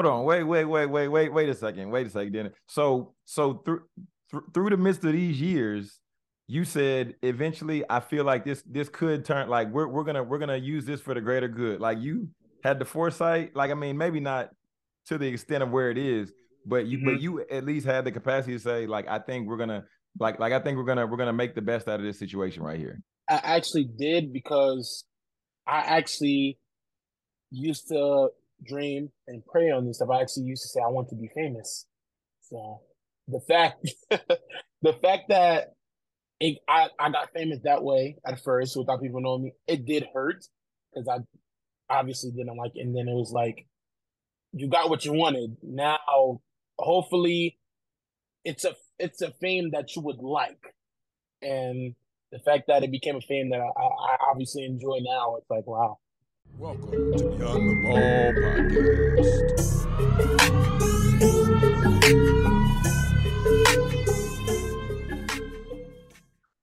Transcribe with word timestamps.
Hold 0.00 0.12
on, 0.12 0.24
wait, 0.24 0.44
wait, 0.44 0.64
wait, 0.64 0.86
wait, 0.86 1.08
wait, 1.08 1.32
wait 1.32 1.48
a 1.48 1.54
second, 1.54 1.90
wait 1.90 2.06
a 2.06 2.10
second, 2.10 2.32
Dennis. 2.32 2.52
So, 2.68 3.14
so 3.24 3.62
through 3.64 3.82
th- 4.30 4.44
through 4.54 4.70
the 4.70 4.76
midst 4.76 5.04
of 5.04 5.12
these 5.12 5.40
years, 5.40 5.98
you 6.46 6.64
said 6.64 7.16
eventually, 7.22 7.84
I 7.90 8.00
feel 8.00 8.24
like 8.24 8.44
this 8.44 8.62
this 8.62 8.88
could 8.88 9.24
turn 9.24 9.48
like 9.48 9.72
we're 9.72 9.88
we're 9.88 10.04
gonna 10.04 10.22
we're 10.22 10.38
gonna 10.38 10.56
use 10.56 10.84
this 10.84 11.00
for 11.00 11.14
the 11.14 11.20
greater 11.20 11.48
good. 11.48 11.80
Like 11.80 11.98
you 11.98 12.28
had 12.62 12.78
the 12.78 12.84
foresight, 12.84 13.56
like 13.56 13.70
I 13.70 13.74
mean, 13.74 13.98
maybe 13.98 14.20
not 14.20 14.50
to 15.06 15.18
the 15.18 15.26
extent 15.26 15.62
of 15.62 15.70
where 15.70 15.90
it 15.90 15.98
is, 15.98 16.32
but 16.64 16.86
you 16.86 16.98
mm-hmm. 16.98 17.06
but 17.06 17.20
you 17.20 17.44
at 17.50 17.64
least 17.64 17.84
had 17.84 18.04
the 18.04 18.12
capacity 18.12 18.52
to 18.52 18.58
say, 18.60 18.86
like, 18.86 19.08
I 19.08 19.18
think 19.18 19.48
we're 19.48 19.56
gonna 19.56 19.84
like 20.18 20.38
like 20.38 20.52
I 20.52 20.60
think 20.60 20.76
we're 20.78 20.84
gonna 20.84 21.06
we're 21.06 21.16
gonna 21.16 21.32
make 21.32 21.54
the 21.54 21.62
best 21.62 21.88
out 21.88 22.00
of 22.00 22.06
this 22.06 22.18
situation 22.18 22.62
right 22.62 22.78
here. 22.78 23.00
I 23.28 23.40
actually 23.42 23.88
did 23.98 24.32
because 24.32 25.04
I 25.66 25.80
actually 25.80 26.58
used 27.50 27.88
to 27.88 28.28
dream 28.66 29.10
and 29.26 29.44
pray 29.46 29.70
on 29.70 29.86
this 29.86 29.96
stuff. 29.96 30.10
I 30.10 30.20
actually 30.20 30.44
used 30.44 30.62
to 30.62 30.68
say 30.68 30.80
I 30.84 30.88
want 30.90 31.08
to 31.10 31.16
be 31.16 31.30
famous. 31.34 31.86
So 32.42 32.80
the 33.26 33.40
fact 33.40 33.90
the 34.10 34.92
fact 35.02 35.28
that 35.28 35.74
it, 36.40 36.58
I, 36.68 36.88
I 36.98 37.10
got 37.10 37.32
famous 37.34 37.58
that 37.64 37.82
way 37.82 38.16
at 38.24 38.42
first 38.42 38.76
without 38.76 39.02
people 39.02 39.20
knowing 39.20 39.44
me, 39.44 39.52
it 39.66 39.84
did 39.84 40.06
hurt 40.14 40.44
because 40.94 41.08
I 41.08 41.18
obviously 41.92 42.30
didn't 42.30 42.56
like 42.56 42.72
it. 42.74 42.82
And 42.86 42.96
then 42.96 43.08
it 43.08 43.14
was 43.14 43.32
like, 43.32 43.66
you 44.52 44.68
got 44.68 44.88
what 44.88 45.04
you 45.04 45.12
wanted. 45.12 45.56
Now, 45.62 45.98
hopefully, 46.78 47.58
it's 48.44 48.64
a 48.64 48.74
it's 48.98 49.20
a 49.20 49.32
fame 49.40 49.70
that 49.72 49.94
you 49.94 50.02
would 50.02 50.18
like, 50.18 50.74
and 51.42 51.94
the 52.32 52.38
fact 52.38 52.64
that 52.68 52.82
it 52.82 52.90
became 52.90 53.16
a 53.16 53.20
fame 53.20 53.50
that 53.50 53.60
I, 53.60 53.64
I 53.64 54.16
obviously 54.30 54.64
enjoy 54.64 54.98
now, 55.02 55.36
it's 55.36 55.50
like 55.50 55.66
wow. 55.66 55.98
Welcome 56.58 56.90
to 56.90 57.18
Beyond 57.36 57.70
the 57.70 57.74
Ball 57.84 58.32
podcast. 58.42 59.86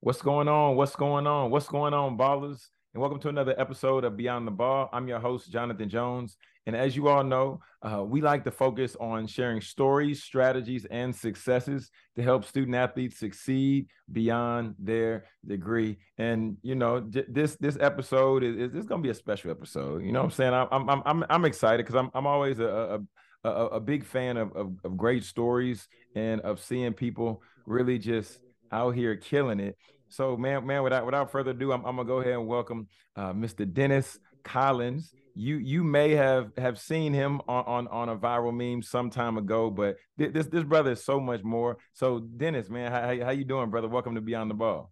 What's 0.02 0.22
going 0.22 0.50
on? 0.50 0.76
What's 0.76 0.98
going 0.98 1.26
on? 1.26 1.50
What's 1.50 1.70
going 1.70 1.94
on, 1.94 2.18
ballers? 2.18 2.72
And 2.96 3.02
welcome 3.02 3.20
to 3.20 3.28
another 3.28 3.54
episode 3.58 4.06
of 4.06 4.16
Beyond 4.16 4.48
the 4.48 4.52
Ball. 4.52 4.88
I'm 4.94 5.10
your 5.10 5.20
host, 5.20 5.52
Jonathan 5.52 5.90
Jones. 5.90 6.38
And 6.66 6.78
as 6.78 6.96
you 6.96 7.10
all 7.10 7.26
know, 7.26 7.60
uh, 7.82 8.06
we 8.06 8.22
like 8.22 8.46
to 8.46 8.52
focus 8.52 8.96
on 9.02 9.28
sharing 9.28 9.60
stories, 9.60 10.24
strategies, 10.24 10.86
and 10.86 11.14
successes 11.14 11.92
to 12.16 12.24
help 12.24 12.46
student 12.46 12.74
athletes 12.74 13.20
succeed 13.20 13.88
beyond 14.14 14.76
their 14.80 15.26
degree. 15.46 15.98
And 16.18 16.56
you 16.62 16.76
know, 16.76 17.02
j- 17.02 17.26
this 17.28 17.58
this 17.58 17.78
episode 17.82 18.46
is, 18.46 18.56
is 18.56 18.72
this 18.72 18.86
going 18.86 19.02
to 19.02 19.06
be 19.06 19.12
a 19.12 19.14
special 19.14 19.52
episode. 19.52 20.02
You 20.02 20.14
know 20.14 20.22
what 20.22 20.28
I'm 20.28 20.32
saying? 20.32 20.54
I'm 20.54 20.90
I'm 20.90 21.04
I'm 21.06 21.26
I'm 21.30 21.44
excited 21.44 21.86
because 21.86 22.00
I'm 22.00 22.10
I'm 22.14 22.26
always 22.26 22.60
a, 22.60 23.02
a 23.44 23.50
a, 23.50 23.66
a 23.66 23.80
big 23.82 24.06
fan 24.06 24.38
of, 24.38 24.56
of, 24.56 24.72
of 24.86 24.96
great 24.96 25.26
stories 25.26 25.90
and 26.16 26.40
of 26.42 26.62
seeing 26.62 26.94
people 26.94 27.44
really 27.66 28.00
just 28.00 28.40
out 28.72 28.96
here 28.96 29.18
killing 29.18 29.60
it. 29.60 29.78
So, 30.10 30.38
man, 30.38 30.66
man, 30.66 30.84
without 30.84 31.06
without 31.06 31.32
further 31.32 31.52
ado, 31.52 31.72
I'm, 31.72 31.86
I'm 31.86 31.96
gonna 31.96 32.08
go 32.08 32.20
ahead 32.20 32.34
and 32.34 32.48
welcome 32.48 32.88
uh, 33.16 33.34
Mr. 33.34 33.72
Dennis 33.72 34.20
Collins 34.44 35.14
you 35.36 35.58
you 35.58 35.84
may 35.84 36.12
have 36.12 36.52
have 36.58 36.80
seen 36.80 37.14
him 37.14 37.42
on 37.48 37.66
on, 37.66 37.88
on 37.90 38.10
a 38.10 38.16
viral 38.16 38.56
meme 38.56 38.82
some 38.82 39.10
time 39.10 39.38
ago, 39.38 39.70
but 39.70 39.98
th- 40.18 40.34
this 40.34 40.48
this 40.48 40.64
brother 40.64 40.94
is 40.94 41.04
so 41.04 41.20
much 41.20 41.44
more. 41.44 41.78
So 41.94 42.20
Dennis, 42.20 42.70
man, 42.70 42.92
how 42.92 43.26
how 43.26 43.32
you 43.32 43.44
doing, 43.44 43.70
brother? 43.70 43.90
Welcome 43.90 44.16
to 44.16 44.22
Beyond 44.22 44.50
the 44.50 44.56
Ball. 44.56 44.92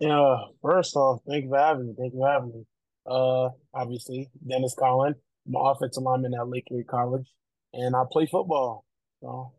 Yeah, 0.00 0.36
first 0.62 0.96
off, 0.96 1.20
thank 1.28 1.44
you 1.44 1.50
for 1.50 1.58
having 1.58 1.88
me. 1.88 1.94
Thank 1.98 2.14
you 2.14 2.20
for 2.20 2.30
having 2.30 2.48
me. 2.48 2.64
Uh, 3.06 3.50
obviously, 3.74 4.30
Dennis 4.48 4.74
Collins, 4.78 5.16
I'm 5.46 5.54
an 5.54 5.60
offensive 5.62 6.02
lineman 6.02 6.32
at 6.34 6.48
Lake 6.48 6.66
Erie 6.70 6.84
College, 6.84 7.26
and 7.74 7.94
I 7.94 8.04
play 8.10 8.26
football. 8.26 8.84
So, 9.20 9.52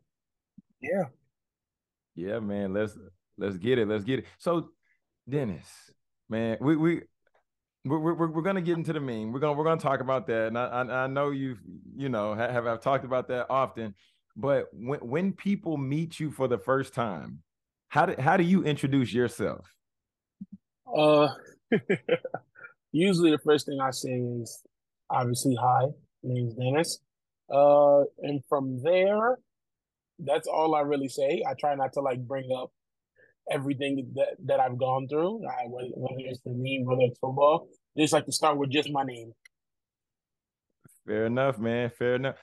yeah. 0.82 1.04
Yeah, 2.16 2.40
man. 2.40 2.74
Let's 2.74 2.98
let's 3.38 3.58
get 3.58 3.80
it. 3.80 3.88
Let's 3.88 4.04
get 4.04 4.20
it. 4.20 4.26
So, 4.38 4.70
Dennis, 5.30 5.68
man, 6.30 6.58
we 6.62 6.76
we 6.76 7.02
we're, 7.86 8.00
we're, 8.00 8.28
we're 8.28 8.42
gonna 8.42 8.62
get 8.62 8.78
into 8.78 8.94
the 8.94 9.00
meme. 9.00 9.32
We're 9.32 9.40
gonna 9.40 9.54
we're 9.54 9.64
gonna 9.64 9.82
talk 9.82 10.02
about 10.02 10.28
that, 10.28 10.48
and 10.48 10.58
I 10.58 10.66
I, 10.66 11.04
I 11.04 11.08
know 11.08 11.32
you've 11.32 11.60
you 11.96 12.10
know 12.10 12.34
have 12.34 12.68
I've 12.68 12.82
talked 12.82 13.06
about 13.06 13.28
that 13.30 13.48
often. 13.50 13.96
But 14.36 14.68
when 14.72 15.00
when 15.00 15.34
people 15.34 15.78
meet 15.78 16.20
you 16.20 16.32
for 16.32 16.48
the 16.48 16.58
first 16.58 16.94
time, 16.94 17.40
how 17.90 18.06
do 18.06 18.22
how 18.22 18.38
do 18.38 18.44
you 18.44 18.64
introduce 18.64 19.14
yourself? 19.14 19.74
Uh, 20.96 21.30
usually 22.92 23.32
the 23.32 23.40
first 23.40 23.66
thing 23.66 23.80
I 23.82 23.92
say 23.92 24.12
is 24.12 24.64
obviously 25.10 25.56
hi, 25.60 25.88
name's 26.24 26.54
Dennis. 26.54 27.00
Uh, 27.52 28.04
and 28.20 28.42
from 28.48 28.82
there, 28.82 29.38
that's 30.20 30.48
all 30.48 30.76
I 30.76 30.82
really 30.82 31.10
say. 31.10 31.44
I 31.50 31.54
try 31.60 31.76
not 31.76 31.94
to 31.94 32.02
like 32.02 32.26
bring 32.26 32.50
up 32.56 32.72
everything 33.52 34.12
that, 34.16 34.38
that 34.46 34.60
I've 34.60 34.78
gone 34.78 35.08
through, 35.08 35.46
I, 35.46 35.68
whether, 35.68 35.90
whether 35.96 36.16
it's 36.20 36.40
the 36.42 36.52
meme, 36.52 36.86
whether 36.88 37.04
it's 37.04 37.20
football. 37.20 37.68
Just 37.98 38.14
like 38.14 38.26
to 38.26 38.32
start 38.32 38.58
with 38.58 38.72
just 38.72 38.90
my 38.92 39.04
name. 39.04 39.34
Fair 41.06 41.26
enough, 41.26 41.60
man. 41.60 41.92
Fair 41.98 42.16
enough. 42.16 42.36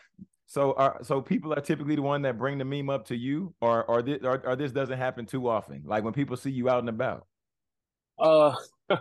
So, 0.46 0.72
are 0.72 0.98
so 1.02 1.20
people 1.20 1.52
are 1.52 1.60
typically 1.60 1.96
the 1.96 2.02
one 2.02 2.22
that 2.22 2.38
bring 2.38 2.58
the 2.58 2.64
meme 2.64 2.90
up 2.90 3.06
to 3.06 3.16
you, 3.16 3.54
or 3.60 3.84
or 3.84 4.02
this 4.02 4.20
or, 4.22 4.42
or 4.46 4.56
this 4.56 4.72
doesn't 4.72 4.96
happen 4.98 5.26
too 5.26 5.48
often. 5.48 5.82
Like 5.84 6.04
when 6.04 6.14
people 6.14 6.36
see 6.36 6.50
you 6.50 6.68
out 6.68 6.80
and 6.80 6.88
about. 6.88 7.26
Uh, 8.18 8.54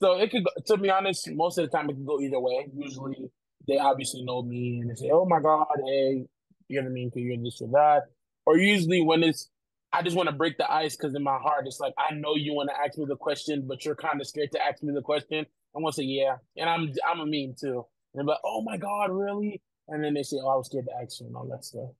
so 0.00 0.18
it 0.18 0.30
could. 0.30 0.44
To 0.66 0.76
be 0.76 0.90
honest, 0.90 1.28
most 1.32 1.58
of 1.58 1.68
the 1.68 1.76
time 1.76 1.90
it 1.90 1.94
can 1.94 2.04
go 2.04 2.20
either 2.20 2.38
way. 2.38 2.68
Usually, 2.72 3.30
they 3.66 3.78
obviously 3.78 4.24
know 4.24 4.42
me 4.42 4.78
and 4.80 4.90
they 4.90 4.94
say, 4.94 5.10
"Oh 5.12 5.26
my 5.26 5.40
god, 5.40 5.66
hey, 5.84 6.24
you 6.68 6.80
know 6.80 6.84
what 6.84 6.90
I 6.90 6.92
mean? 6.92 7.10
You're 7.14 7.36
this 7.42 7.60
or 7.60 7.68
that." 7.72 8.02
Or 8.46 8.56
usually 8.56 9.02
when 9.02 9.22
it's 9.24 9.50
I 9.92 10.02
just 10.02 10.16
want 10.16 10.28
to 10.28 10.34
break 10.34 10.56
the 10.56 10.70
ice 10.72 10.96
because 10.96 11.14
in 11.14 11.22
my 11.22 11.36
heart, 11.36 11.66
it's 11.66 11.80
like 11.80 11.92
I 11.98 12.14
know 12.14 12.34
you 12.34 12.54
want 12.54 12.70
to 12.70 12.76
ask 12.76 12.98
me 12.98 13.04
the 13.06 13.16
question, 13.16 13.64
but 13.66 13.84
you're 13.84 13.94
kind 13.94 14.20
of 14.20 14.26
scared 14.26 14.52
to 14.52 14.62
ask 14.62 14.82
me 14.82 14.92
the 14.94 15.02
question. 15.02 15.44
I 15.76 15.78
want 15.78 15.94
to 15.94 16.02
say 16.02 16.06
yeah, 16.06 16.36
and 16.56 16.68
I'm 16.68 16.92
I'm 17.06 17.20
a 17.20 17.26
meme 17.26 17.54
too. 17.58 17.84
And 18.14 18.20
they're 18.20 18.24
like, 18.24 18.40
oh 18.44 18.62
my 18.62 18.76
god, 18.76 19.10
really? 19.10 19.60
And 19.88 20.02
then 20.02 20.14
they 20.14 20.22
say, 20.22 20.38
oh, 20.42 20.48
I 20.48 20.56
was 20.56 20.66
scared 20.66 20.86
to 20.86 21.02
ask 21.02 21.20
you 21.20 21.26
and 21.26 21.36
all 21.36 21.46
that 21.48 21.64
stuff. 21.64 21.90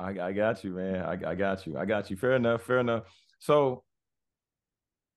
I, 0.00 0.28
I 0.28 0.32
got 0.32 0.62
you, 0.64 0.72
man. 0.72 1.04
I, 1.04 1.30
I 1.30 1.34
got 1.34 1.66
you. 1.66 1.76
I 1.76 1.84
got 1.84 2.10
you. 2.10 2.16
Fair 2.16 2.36
enough. 2.36 2.62
Fair 2.62 2.78
enough. 2.78 3.04
So 3.38 3.84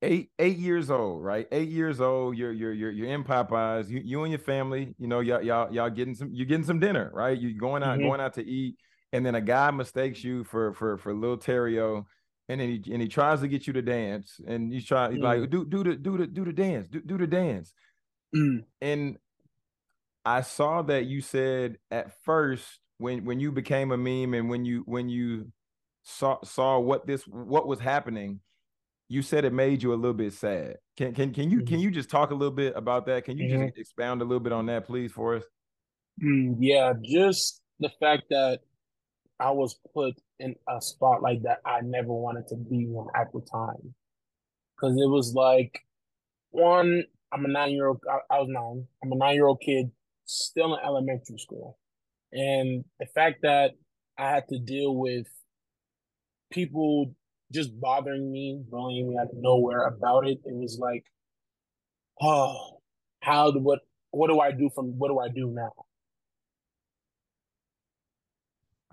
eight 0.02 0.30
eight 0.40 0.58
years 0.58 0.90
old, 0.90 1.24
right? 1.24 1.48
Eight 1.52 1.70
years 1.70 2.02
old. 2.02 2.38
You're 2.38 2.52
you're 2.52 2.74
you're 2.74 2.92
you're 2.92 3.10
in 3.10 3.24
Popeyes. 3.24 3.90
You 3.90 4.02
you 4.04 4.24
and 4.24 4.32
your 4.32 4.40
family. 4.40 4.94
You 4.98 5.08
know 5.08 5.20
y'all 5.20 5.42
y'all 5.42 5.72
y'all 5.74 5.90
getting 5.90 6.16
some. 6.16 6.30
You're 6.34 6.48
getting 6.48 6.66
some 6.66 6.80
dinner, 6.80 7.12
right? 7.14 7.40
You're 7.40 7.60
going 7.60 7.84
out 7.84 7.98
mm-hmm. 7.98 8.08
going 8.08 8.22
out 8.22 8.34
to 8.36 8.46
eat 8.46 8.76
and 9.14 9.26
then 9.26 9.36
a 9.36 9.42
guy 9.42 9.72
mistakes 9.72 10.24
you 10.24 10.44
for 10.44 10.74
for 10.74 10.98
for 10.98 11.14
Lil 11.14 11.38
Terrio, 11.38 12.06
and 12.50 12.62
then 12.62 12.70
he 12.70 12.94
and 12.94 13.02
he 13.02 13.08
tries 13.08 13.42
to 13.42 13.48
get 13.48 13.68
you 13.68 13.74
to 13.74 13.82
dance, 13.82 14.40
and 14.46 14.74
you 14.74 14.82
try 14.82 15.10
mm. 15.10 15.22
like 15.22 15.50
do 15.50 15.66
do 15.66 15.84
the 15.84 15.96
do 15.96 16.18
the 16.18 16.28
do 16.28 16.46
the 16.46 16.54
dance, 16.54 16.88
do, 16.88 17.02
do 17.02 17.18
the 17.18 17.28
dance, 17.28 17.74
mm. 18.36 18.64
and 18.82 19.18
I 20.26 20.42
saw 20.42 20.82
that 20.84 21.06
you 21.06 21.22
said 21.22 21.78
at 21.90 22.12
first 22.24 22.80
when 22.98 23.26
when 23.26 23.40
you 23.40 23.52
became 23.52 23.92
a 23.92 23.98
meme 23.98 24.34
and 24.34 24.50
when 24.50 24.64
you 24.64 24.84
when 24.86 25.10
you 25.10 25.52
saw 26.04 26.38
saw 26.44 26.80
what 26.80 27.06
this 27.06 27.24
what 27.24 27.68
was 27.68 27.80
happening 27.80 28.40
you 29.10 29.22
said 29.22 29.44
it 29.44 29.54
made 29.54 29.84
you 29.84 29.94
a 29.94 29.96
little 29.96 30.14
bit 30.14 30.34
sad 30.34 30.78
can 30.96 31.14
can 31.14 31.34
can 31.34 31.50
you 31.50 31.58
mm-hmm. 31.58 31.68
can 31.68 31.80
you 31.80 31.92
just 31.92 32.10
talk 32.10 32.32
a 32.32 32.36
little 32.36 32.54
bit 32.54 32.74
about 32.76 33.06
that 33.08 33.26
can 33.26 33.38
you 33.38 33.48
mm-hmm. 33.48 33.66
just 33.66 33.78
expound 33.78 34.22
a 34.22 34.24
little 34.24 34.40
bit 34.40 34.54
on 34.54 34.68
that 34.68 34.86
please 34.86 35.12
for 35.12 35.36
us 35.36 35.44
mm, 36.24 36.56
yeah 36.60 36.94
just 37.04 37.62
the 37.80 37.90
fact 38.00 38.24
that 38.30 38.62
I 39.42 39.50
was 39.52 39.76
put 39.94 40.14
in 40.40 40.56
a 40.70 40.80
spotlight 40.82 41.44
that 41.44 41.60
I 41.66 41.82
never 41.82 42.14
wanted 42.14 42.48
to 42.50 42.56
be 42.56 42.84
in 42.84 43.08
at 43.16 43.34
the 43.34 43.42
time. 43.42 43.96
Cause 44.80 44.94
it 44.94 45.10
was 45.10 45.34
like, 45.34 45.80
one, 46.52 47.04
I'm 47.34 47.46
a 47.46 47.48
nine 47.48 47.72
year 47.72 47.88
old, 47.88 48.02
I, 48.10 48.36
I 48.36 48.40
was 48.40 48.50
nine, 48.50 48.88
I'm 49.04 49.12
a 49.12 49.16
nine 49.16 49.36
year 49.36 49.48
old 49.48 49.62
kid 49.62 49.92
still 50.26 50.76
in 50.76 50.80
elementary 50.86 51.40
school. 51.40 51.78
And 52.32 52.86
the 53.00 53.08
fact 53.08 53.42
that 53.42 53.72
I 54.18 54.30
had 54.30 54.48
to 54.50 54.60
deal 54.60 54.96
with 54.96 55.28
people 56.52 57.16
just 57.52 57.80
bothering 57.80 58.32
me, 58.32 58.62
bullying 58.70 59.10
me 59.10 59.18
out 59.18 59.32
of 59.32 59.38
nowhere 59.38 59.86
about 59.88 60.28
it, 60.28 60.40
it 60.46 60.56
was 60.56 60.78
like, 60.80 61.06
oh, 62.22 62.80
how 63.22 63.52
what 63.52 63.80
what 64.12 64.28
do 64.28 64.40
I 64.40 64.52
do 64.52 64.70
from 64.74 64.98
what 65.00 65.10
do 65.10 65.20
I 65.20 65.30
do 65.30 65.48
now? 65.50 65.74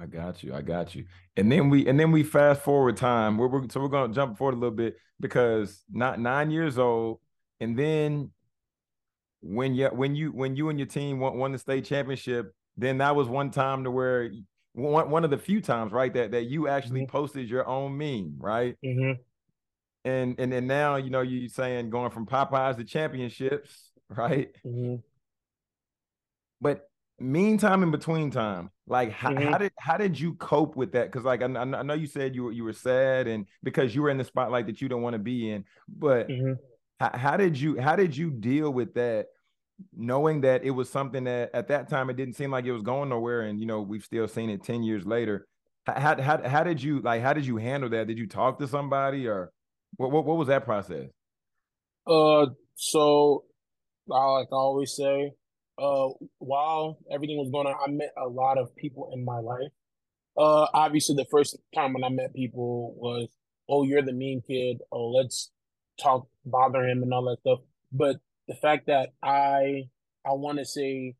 I 0.00 0.06
got 0.06 0.42
you. 0.42 0.54
I 0.54 0.62
got 0.62 0.94
you. 0.94 1.04
And 1.36 1.50
then 1.50 1.70
we 1.70 1.86
and 1.86 1.98
then 1.98 2.12
we 2.12 2.22
fast 2.22 2.62
forward 2.62 2.96
time. 2.96 3.36
We're, 3.36 3.48
we're 3.48 3.68
so 3.68 3.80
we're 3.80 3.88
gonna 3.88 4.12
jump 4.12 4.38
forward 4.38 4.54
a 4.54 4.58
little 4.58 4.76
bit 4.76 4.96
because 5.20 5.82
not 5.90 6.20
nine 6.20 6.50
years 6.50 6.78
old, 6.78 7.18
and 7.60 7.76
then 7.76 8.30
when 9.40 9.74
you 9.74 9.88
when 9.88 10.14
you 10.14 10.30
when 10.32 10.56
you 10.56 10.68
and 10.68 10.78
your 10.78 10.86
team 10.86 11.18
won, 11.18 11.36
won 11.36 11.52
the 11.52 11.58
state 11.58 11.84
championship, 11.84 12.54
then 12.76 12.98
that 12.98 13.16
was 13.16 13.28
one 13.28 13.50
time 13.50 13.84
to 13.84 13.90
where 13.90 14.30
one 14.72 15.10
one 15.10 15.24
of 15.24 15.30
the 15.30 15.38
few 15.38 15.60
times, 15.60 15.92
right, 15.92 16.12
that 16.14 16.30
that 16.30 16.44
you 16.44 16.68
actually 16.68 17.00
mm-hmm. 17.02 17.10
posted 17.10 17.48
your 17.48 17.66
own 17.66 17.96
meme, 17.96 18.34
right? 18.38 18.76
Mm-hmm. 18.84 19.20
And 20.04 20.38
and 20.38 20.52
and 20.52 20.68
now 20.68 20.96
you 20.96 21.10
know 21.10 21.22
you 21.22 21.48
saying 21.48 21.90
going 21.90 22.10
from 22.10 22.26
Popeyes 22.26 22.76
to 22.76 22.84
championships, 22.84 23.90
right? 24.08 24.54
Mm-hmm. 24.64 24.96
But 26.60 26.88
meantime 27.20 27.82
in 27.82 27.90
between 27.90 28.30
time. 28.30 28.70
Like 28.86 29.10
how, 29.10 29.30
Mhm. 29.30 29.50
how 29.50 29.58
did 29.58 29.72
how 29.78 29.96
did 29.96 30.18
you 30.18 30.34
cope 30.34 30.76
with 30.76 30.92
that? 30.92 31.10
Because 31.10 31.24
like 31.24 31.42
I, 31.42 31.46
I 31.46 31.82
know 31.82 31.94
you 31.94 32.06
said 32.06 32.34
you 32.34 32.44
were 32.44 32.52
you 32.52 32.64
were 32.64 32.72
sad 32.72 33.26
and 33.26 33.46
because 33.62 33.94
you 33.94 34.02
were 34.02 34.10
in 34.10 34.18
the 34.18 34.24
spotlight 34.24 34.66
that 34.66 34.80
you 34.80 34.88
don't 34.88 35.02
want 35.02 35.14
to 35.14 35.18
be 35.18 35.50
in 35.50 35.64
but 35.88 36.28
Mhm. 36.28 36.58
how, 37.00 37.10
how 37.16 37.36
did 37.36 37.58
you 37.58 37.80
how 37.80 37.96
did 37.96 38.16
you 38.16 38.30
deal 38.30 38.72
with 38.72 38.94
that 38.94 39.26
knowing 39.96 40.40
that 40.40 40.64
it 40.64 40.70
was 40.70 40.88
something 40.90 41.24
that 41.24 41.50
at 41.54 41.68
that 41.68 41.88
time 41.88 42.10
it 42.10 42.16
didn't 42.16 42.34
seem 42.34 42.50
like 42.50 42.64
it 42.64 42.72
was 42.72 42.82
going 42.82 43.08
nowhere 43.08 43.42
and 43.42 43.60
you 43.60 43.66
know 43.66 43.82
we've 43.82 44.04
still 44.04 44.26
seen 44.28 44.48
it 44.50 44.62
10 44.64 44.82
years 44.82 45.04
later? 45.04 45.46
How, 45.86 46.00
how, 46.00 46.22
how, 46.22 46.48
how 46.48 46.64
did 46.64 46.82
you 46.82 47.00
like 47.00 47.22
how 47.22 47.32
did 47.32 47.46
you 47.46 47.56
handle 47.56 47.90
that? 47.90 48.06
Did 48.06 48.18
you 48.18 48.26
talk 48.26 48.58
to 48.60 48.68
somebody 48.68 49.26
or 49.26 49.52
what 49.96 50.10
what, 50.10 50.24
what 50.24 50.36
was 50.36 50.48
that 50.48 50.64
process? 50.64 51.08
Uh, 52.06 52.46
so 52.74 53.44
I 54.10 54.24
like 54.32 54.48
I 54.50 54.56
always 54.56 54.96
say, 54.96 55.32
uh, 55.78 56.08
while 56.38 56.98
everything 57.10 57.36
was 57.38 57.50
going 57.50 57.66
on, 57.66 57.76
I 57.84 57.90
met 57.90 58.12
a 58.16 58.28
lot 58.28 58.58
of 58.58 58.74
people 58.76 59.10
in 59.12 59.24
my 59.24 59.38
life. 59.38 59.72
Uh, 60.36 60.66
obviously, 60.74 61.16
the 61.16 61.26
first 61.30 61.56
time 61.74 61.92
when 61.92 62.04
I 62.04 62.08
met 62.08 62.34
people 62.34 62.94
was, 62.96 63.28
"Oh, 63.68 63.84
you're 63.84 64.02
the 64.02 64.12
mean 64.12 64.42
kid. 64.46 64.78
Oh, 64.92 65.08
let's 65.10 65.50
talk, 66.00 66.26
bother 66.44 66.84
him, 66.84 67.02
and 67.02 67.12
all 67.12 67.24
that 67.24 67.40
stuff." 67.40 67.60
But 67.92 68.16
the 68.48 68.54
fact 68.54 68.86
that 68.86 69.10
I, 69.22 69.88
I 70.26 70.32
want 70.32 70.58
to 70.58 70.64
say, 70.64 71.14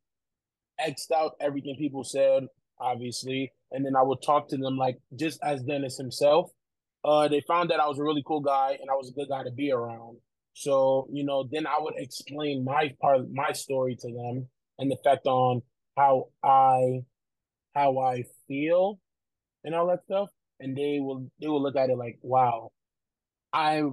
xed 0.80 1.10
out 1.14 1.32
everything 1.40 1.76
people 1.76 2.04
said, 2.04 2.46
obviously, 2.80 3.52
and 3.70 3.84
then 3.84 3.96
I 3.96 4.02
would 4.02 4.22
talk 4.22 4.48
to 4.48 4.56
them 4.56 4.76
like 4.76 4.98
just 5.18 5.38
as 5.42 5.62
Dennis 5.62 5.96
himself. 5.96 6.50
Uh, 7.04 7.28
they 7.28 7.40
found 7.46 7.70
that 7.70 7.80
I 7.80 7.86
was 7.86 7.98
a 7.98 8.02
really 8.02 8.24
cool 8.26 8.40
guy 8.40 8.76
and 8.80 8.90
I 8.90 8.94
was 8.94 9.10
a 9.10 9.14
good 9.14 9.28
guy 9.28 9.44
to 9.44 9.52
be 9.52 9.70
around. 9.70 10.18
So, 10.58 11.06
you 11.12 11.24
know, 11.24 11.48
then 11.48 11.68
I 11.68 11.76
would 11.78 11.94
explain 11.96 12.64
my 12.64 12.92
part, 13.00 13.30
my 13.32 13.52
story 13.52 13.94
to 13.94 14.08
them 14.08 14.48
and 14.76 14.90
the 14.90 14.96
effect 14.96 15.24
on 15.26 15.62
how 15.96 16.30
I, 16.42 17.02
how 17.76 17.98
I 18.00 18.24
feel 18.48 18.98
and 19.62 19.72
all 19.72 19.86
that 19.86 20.02
stuff. 20.06 20.30
And 20.58 20.76
they 20.76 20.98
will, 21.00 21.30
they 21.40 21.46
will 21.46 21.62
look 21.62 21.76
at 21.76 21.90
it 21.90 21.96
like, 21.96 22.18
wow, 22.22 22.72
I 23.52 23.84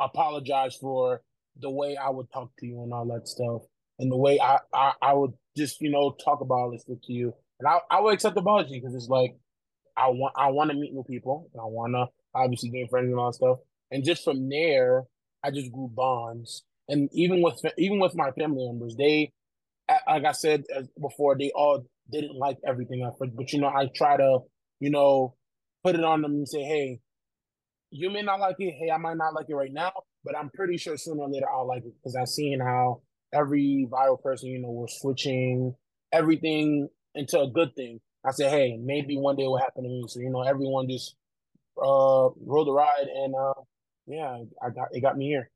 apologize 0.00 0.74
for 0.74 1.22
the 1.60 1.70
way 1.70 1.96
I 1.96 2.10
would 2.10 2.32
talk 2.32 2.50
to 2.58 2.66
you 2.66 2.82
and 2.82 2.92
all 2.92 3.06
that 3.14 3.28
stuff. 3.28 3.62
And 4.00 4.10
the 4.10 4.16
way 4.16 4.40
I, 4.40 4.58
I, 4.74 4.94
I 5.00 5.12
would 5.12 5.34
just, 5.56 5.80
you 5.80 5.92
know, 5.92 6.16
talk 6.24 6.40
about 6.40 6.54
all 6.54 6.70
this 6.72 6.82
stuff 6.82 6.98
to 7.04 7.12
you. 7.12 7.34
And 7.60 7.68
I, 7.68 7.78
I 7.88 8.00
would 8.00 8.14
accept 8.14 8.34
the 8.34 8.40
apology 8.40 8.80
because 8.80 8.96
it's 8.96 9.08
like, 9.08 9.36
I 9.96 10.08
want, 10.08 10.34
I 10.36 10.50
want 10.50 10.72
to 10.72 10.76
meet 10.76 10.92
new 10.92 11.04
people. 11.04 11.48
And 11.52 11.60
I 11.60 11.66
want 11.66 11.92
to 11.92 12.06
obviously 12.34 12.70
gain 12.70 12.88
friends 12.88 13.10
and 13.10 13.20
all 13.20 13.30
that 13.30 13.36
stuff. 13.36 13.58
And 13.92 14.04
just 14.04 14.24
from 14.24 14.48
there, 14.48 15.04
I 15.44 15.50
just 15.50 15.72
grew 15.72 15.88
bonds. 15.88 16.62
And 16.88 17.08
even 17.12 17.42
with 17.42 17.60
even 17.78 18.00
with 18.00 18.14
my 18.14 18.30
family 18.32 18.66
members, 18.66 18.96
they, 18.96 19.32
like 20.08 20.24
I 20.24 20.32
said 20.32 20.64
before, 21.00 21.36
they 21.38 21.52
all 21.54 21.86
didn't 22.10 22.36
like 22.36 22.58
everything 22.66 23.04
I 23.04 23.10
first. 23.18 23.36
But 23.36 23.52
you 23.52 23.60
know, 23.60 23.68
I 23.68 23.88
try 23.94 24.16
to, 24.16 24.40
you 24.80 24.90
know, 24.90 25.34
put 25.84 25.94
it 25.94 26.04
on 26.04 26.22
them 26.22 26.32
and 26.32 26.48
say, 26.48 26.62
hey, 26.62 27.00
you 27.90 28.10
may 28.10 28.22
not 28.22 28.40
like 28.40 28.56
it. 28.58 28.74
Hey, 28.78 28.90
I 28.90 28.96
might 28.96 29.16
not 29.16 29.34
like 29.34 29.46
it 29.48 29.54
right 29.54 29.72
now, 29.72 29.92
but 30.24 30.36
I'm 30.36 30.50
pretty 30.50 30.76
sure 30.76 30.96
sooner 30.96 31.22
or 31.22 31.28
later 31.30 31.46
I'll 31.50 31.66
like 31.66 31.84
it 31.84 31.94
because 32.00 32.16
I've 32.16 32.28
seen 32.28 32.60
how 32.60 33.02
every 33.32 33.86
viral 33.90 34.20
person, 34.20 34.48
you 34.48 34.60
know, 34.60 34.70
we're 34.70 34.88
switching 34.88 35.74
everything 36.12 36.88
into 37.14 37.40
a 37.40 37.50
good 37.50 37.74
thing. 37.76 38.00
I 38.24 38.30
said, 38.30 38.50
hey, 38.50 38.78
maybe 38.80 39.16
one 39.18 39.36
day 39.36 39.44
it 39.44 39.48
will 39.48 39.58
happen 39.58 39.82
to 39.84 39.88
me. 39.88 40.04
So 40.08 40.20
you 40.20 40.30
know, 40.30 40.42
everyone 40.42 40.88
just 40.88 41.14
uh 41.78 42.28
rode 42.46 42.66
the 42.66 42.72
ride, 42.72 43.06
and 43.08 43.34
uh 43.34 43.54
yeah, 44.06 44.38
I 44.62 44.70
got 44.70 44.88
it 44.92 45.00
got 45.00 45.16
me 45.16 45.26
here. 45.26 45.50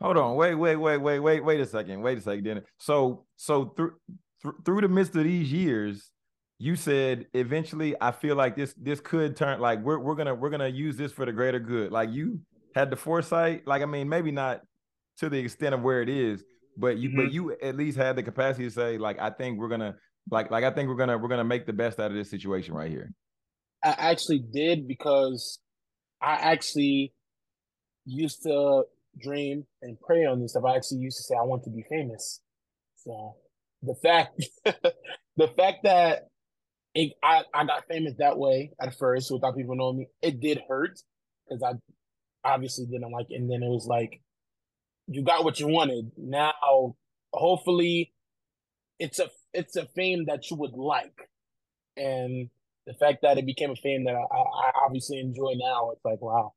Hold 0.00 0.18
on, 0.18 0.36
wait, 0.36 0.54
wait, 0.54 0.76
wait, 0.76 0.98
wait, 0.98 1.18
wait, 1.20 1.40
wait 1.40 1.60
a 1.60 1.66
second, 1.66 2.02
wait 2.02 2.18
a 2.18 2.20
second, 2.20 2.44
Dennis. 2.44 2.64
So, 2.78 3.24
so 3.36 3.72
through 3.76 3.94
th- 4.42 4.54
through 4.64 4.82
the 4.82 4.88
midst 4.88 5.16
of 5.16 5.24
these 5.24 5.50
years, 5.50 6.10
you 6.58 6.76
said 6.76 7.26
eventually 7.34 7.94
I 8.00 8.12
feel 8.12 8.36
like 8.36 8.56
this 8.56 8.74
this 8.74 9.00
could 9.00 9.36
turn 9.36 9.60
like 9.60 9.82
we're 9.82 9.98
we're 9.98 10.14
gonna 10.14 10.34
we're 10.34 10.50
gonna 10.50 10.68
use 10.68 10.96
this 10.96 11.12
for 11.12 11.24
the 11.24 11.32
greater 11.32 11.58
good. 11.58 11.92
Like 11.92 12.10
you 12.12 12.40
had 12.74 12.90
the 12.90 12.96
foresight, 12.96 13.66
like 13.66 13.82
I 13.82 13.86
mean, 13.86 14.08
maybe 14.08 14.30
not 14.30 14.60
to 15.18 15.30
the 15.30 15.38
extent 15.38 15.74
of 15.74 15.82
where 15.82 16.02
it 16.02 16.08
is, 16.08 16.44
but 16.76 16.98
you 16.98 17.08
mm-hmm. 17.08 17.18
but 17.18 17.32
you 17.32 17.56
at 17.62 17.76
least 17.76 17.96
had 17.96 18.16
the 18.16 18.22
capacity 18.22 18.64
to 18.64 18.70
say, 18.70 18.98
like, 18.98 19.18
I 19.18 19.30
think 19.30 19.58
we're 19.58 19.68
gonna 19.68 19.96
like 20.30 20.50
like 20.50 20.64
I 20.64 20.70
think 20.70 20.88
we're 20.88 20.96
gonna 20.96 21.16
we're 21.18 21.28
gonna 21.28 21.44
make 21.44 21.66
the 21.66 21.72
best 21.72 21.98
out 22.00 22.10
of 22.10 22.16
this 22.16 22.30
situation 22.30 22.74
right 22.74 22.90
here. 22.90 23.12
I 23.82 23.94
actually 23.98 24.40
did 24.40 24.88
because 24.88 25.58
I 26.20 26.34
actually 26.34 27.12
used 28.06 28.42
to 28.44 28.84
dream 29.20 29.66
and 29.82 30.00
pray 30.00 30.24
on 30.24 30.40
this 30.40 30.52
stuff. 30.52 30.64
I 30.64 30.76
actually 30.76 31.00
used 31.00 31.18
to 31.18 31.22
say 31.24 31.34
I 31.34 31.42
want 31.42 31.64
to 31.64 31.70
be 31.70 31.84
famous. 31.88 32.40
So 32.96 33.36
the 33.82 33.94
fact 33.94 34.48
the 35.36 35.48
fact 35.56 35.84
that 35.84 36.28
it, 36.94 37.12
I, 37.22 37.42
I 37.52 37.64
got 37.66 37.86
famous 37.88 38.14
that 38.18 38.38
way 38.38 38.72
at 38.80 38.96
first 38.98 39.30
without 39.30 39.56
people 39.56 39.76
knowing 39.76 39.98
me, 39.98 40.08
it 40.22 40.40
did 40.40 40.62
hurt 40.66 40.98
because 41.46 41.62
I 41.62 41.72
obviously 42.42 42.86
didn't 42.86 43.12
like 43.12 43.26
it. 43.30 43.36
And 43.36 43.50
then 43.50 43.62
it 43.62 43.68
was 43.68 43.86
like, 43.86 44.22
you 45.06 45.22
got 45.22 45.44
what 45.44 45.60
you 45.60 45.68
wanted. 45.68 46.10
Now, 46.16 46.54
hopefully, 47.32 48.12
it's 48.98 49.18
a 49.18 49.28
it's 49.52 49.76
a 49.76 49.86
fame 49.94 50.24
that 50.26 50.50
you 50.50 50.56
would 50.56 50.72
like, 50.72 51.28
and 51.96 52.48
the 52.86 52.94
fact 52.94 53.18
that 53.22 53.38
it 53.38 53.46
became 53.46 53.70
a 53.70 53.76
fame 53.76 54.04
that 54.04 54.14
I, 54.14 54.36
I 54.36 54.72
obviously 54.84 55.20
enjoy 55.20 55.52
now, 55.56 55.90
it's 55.90 56.04
like 56.04 56.20
wow. 56.20 56.54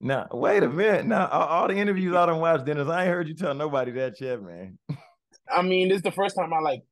Now 0.00 0.26
wait 0.30 0.62
a 0.62 0.68
minute. 0.68 1.06
Now 1.06 1.28
all, 1.28 1.68
the 1.68 1.74
interviews 1.74 2.14
I 2.16 2.26
don't 2.26 2.40
watch, 2.40 2.64
Dennis, 2.64 2.88
I 2.88 3.02
ain't 3.02 3.10
heard 3.10 3.28
you 3.28 3.34
tell 3.34 3.54
nobody 3.54 3.92
that 3.92 4.20
yet, 4.20 4.42
man. 4.42 4.78
I 5.50 5.62
mean, 5.62 5.88
this 5.88 5.96
is 5.96 6.02
the 6.02 6.10
first 6.10 6.36
time 6.36 6.52
I 6.52 6.60
like, 6.60 6.82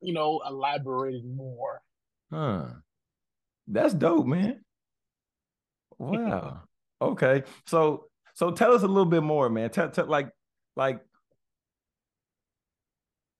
you 0.00 0.12
know, 0.12 0.40
elaborated 0.46 1.24
more. 1.24 1.80
Huh. 2.32 2.66
That's 3.66 3.94
dope, 3.94 4.26
man. 4.26 4.60
Wow. 5.98 6.60
okay. 7.00 7.42
So 7.64 8.08
so 8.34 8.50
tell 8.50 8.74
us 8.74 8.82
a 8.82 8.86
little 8.86 9.06
bit 9.06 9.22
more, 9.22 9.48
man. 9.48 9.70
Tell, 9.70 9.88
tell 9.88 10.04
like 10.04 10.28
like 10.76 11.00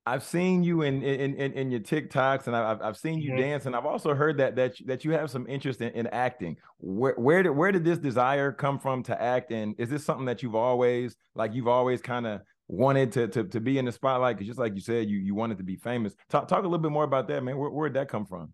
I've 0.09 0.23
seen 0.23 0.63
you 0.63 0.83
in 0.83 1.03
in 1.03 1.35
in, 1.35 1.53
in 1.53 1.71
your 1.71 1.81
TikToks, 1.81 2.47
and 2.47 2.55
I've 2.55 2.81
I've 2.81 2.97
seen 2.97 3.19
you 3.19 3.31
mm-hmm. 3.33 3.41
dance, 3.41 3.67
and 3.67 3.75
I've 3.75 3.87
also 3.87 4.15
heard 4.15 4.39
that 4.39 4.55
that 4.55 4.75
that 4.87 5.05
you 5.05 5.11
have 5.13 5.31
some 5.31 5.47
interest 5.49 5.81
in, 5.81 5.91
in 5.95 6.07
acting. 6.09 6.57
Where 6.79 7.15
where 7.15 7.43
did 7.43 7.51
where 7.51 7.73
did 7.73 7.85
this 7.85 7.99
desire 7.99 8.53
come 8.53 8.79
from 8.79 9.03
to 9.05 9.21
act? 9.21 9.51
And 9.51 9.75
is 9.79 9.91
this 9.91 10.05
something 10.05 10.27
that 10.27 10.45
you've 10.45 10.55
always 10.55 11.17
like 11.35 11.55
you've 11.55 11.67
always 11.67 12.01
kind 12.01 12.25
of 12.25 12.41
wanted 12.69 13.11
to, 13.13 13.29
to 13.29 13.45
to 13.45 13.61
be 13.61 13.79
in 13.79 13.85
the 13.85 13.93
spotlight? 13.93 14.37
Because 14.37 14.47
just 14.47 14.61
like 14.61 14.77
you 14.77 14.81
said, 14.81 15.09
you 15.09 15.19
you 15.19 15.35
wanted 15.35 15.59
to 15.59 15.65
be 15.65 15.75
famous. 15.75 16.15
Talk 16.31 16.47
talk 16.47 16.61
a 16.61 16.69
little 16.69 16.79
bit 16.79 16.93
more 16.93 17.05
about 17.05 17.27
that, 17.27 17.43
man. 17.43 17.59
Where 17.59 17.71
where 17.71 17.89
did 17.89 18.01
that 18.01 18.09
come 18.09 18.27
from? 18.27 18.53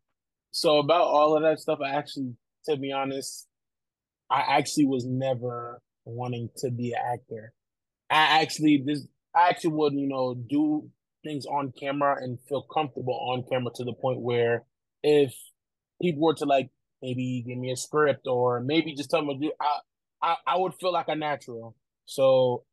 So 0.53 0.79
about 0.79 1.03
all 1.03 1.37
of 1.37 1.43
that 1.43 1.61
stuff, 1.61 1.81
I 1.85 1.91
actually, 1.91 2.35
to 2.67 2.77
be 2.79 2.93
honest, 2.93 3.47
I 4.31 4.41
actually 4.41 4.87
was 4.87 5.05
never 5.05 5.83
wanting 6.07 6.49
to 6.59 6.71
be 6.71 6.93
an 6.93 7.01
actor. 7.13 7.53
I 8.09 8.41
actually 8.41 8.83
this 8.87 9.07
I 9.35 9.51
actually 9.51 9.73
would 9.73 9.93
you 9.93 10.09
know 10.09 10.35
do 10.35 10.89
things 11.23 11.47
on 11.47 11.73
camera 11.79 12.17
and 12.21 12.39
feel 12.49 12.63
comfortable 12.63 13.15
on 13.15 13.45
camera 13.51 13.73
to 13.75 13.85
the 13.85 13.93
point 13.93 14.21
where 14.21 14.65
if 15.03 15.35
people 16.01 16.23
were 16.23 16.35
to 16.35 16.45
like 16.45 16.71
maybe 17.01 17.45
give 17.47 17.59
me 17.59 17.71
a 17.71 17.77
script 17.77 18.27
or 18.27 18.61
maybe 18.61 18.95
just 18.95 19.11
tell 19.11 19.25
me 19.25 19.39
do 19.41 19.53
I, 19.61 19.79
I 20.23 20.37
I 20.47 20.59
would 20.59 20.75
feel 20.81 20.93
like 20.93 21.09
a 21.09 21.17
natural. 21.17 21.77
So 22.05 22.65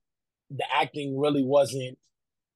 the 0.49 0.65
acting 0.75 1.19
really 1.19 1.43
wasn't 1.43 1.97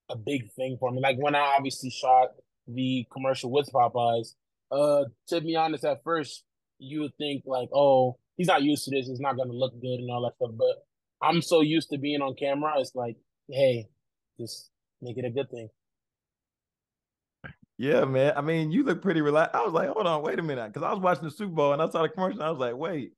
a 0.10 0.18
big 0.18 0.52
thing 0.54 0.78
for 0.80 0.92
me. 0.92 1.02
Like 1.02 1.18
when 1.18 1.36
I 1.36 1.56
obviously 1.58 1.90
shot 1.90 2.30
the 2.68 3.06
commercial 3.12 3.52
with 3.52 3.70
Popeyes, 3.74 4.34
uh 4.72 5.06
to 5.30 5.42
be 5.42 5.56
honest, 5.56 5.86
at 5.86 6.04
first 6.04 6.44
you 6.80 7.02
would 7.02 7.18
think 7.18 7.44
like, 7.46 7.70
oh, 7.74 8.18
he's 8.36 8.48
not 8.48 8.64
used 8.64 8.86
to 8.86 8.92
this, 8.92 9.08
it's 9.10 9.20
not 9.20 9.38
gonna 9.38 9.54
look 9.54 9.80
good 9.82 10.00
and 10.00 10.10
all 10.12 10.24
that 10.24 10.36
stuff. 10.36 10.56
But 10.58 10.86
I'm 11.22 11.42
so 11.42 11.62
used 11.62 11.90
to 11.90 11.98
being 11.98 12.22
on 12.22 12.36
camera, 12.36 12.74
it's 12.80 12.96
like, 12.96 13.16
hey, 13.50 13.88
just 14.40 14.70
make 15.02 15.18
it 15.18 15.26
a 15.26 15.30
good 15.30 15.50
thing. 15.50 15.70
Yeah, 17.78 18.06
man. 18.06 18.34
I 18.36 18.42
mean, 18.42 18.72
you 18.72 18.84
look 18.84 19.02
pretty 19.02 19.22
relaxed. 19.22 19.56
I 19.56 19.64
was 19.64 19.74
like, 19.74 19.90
hold 19.90 20.06
on, 20.06 20.22
wait 20.22 20.40
a 20.40 20.44
minute, 20.44 20.72
because 20.72 20.84
I 20.84 20.92
was 20.92 21.00
watching 21.00 21.24
the 21.24 21.32
Super 21.32 21.54
Bowl 21.54 21.74
and 21.74 21.82
I 21.82 21.90
saw 21.90 22.04
the 22.04 22.10
commercial. 22.10 22.44
I 22.44 22.52
was 22.52 22.60
like, 22.60 22.76
wait, 22.76 23.14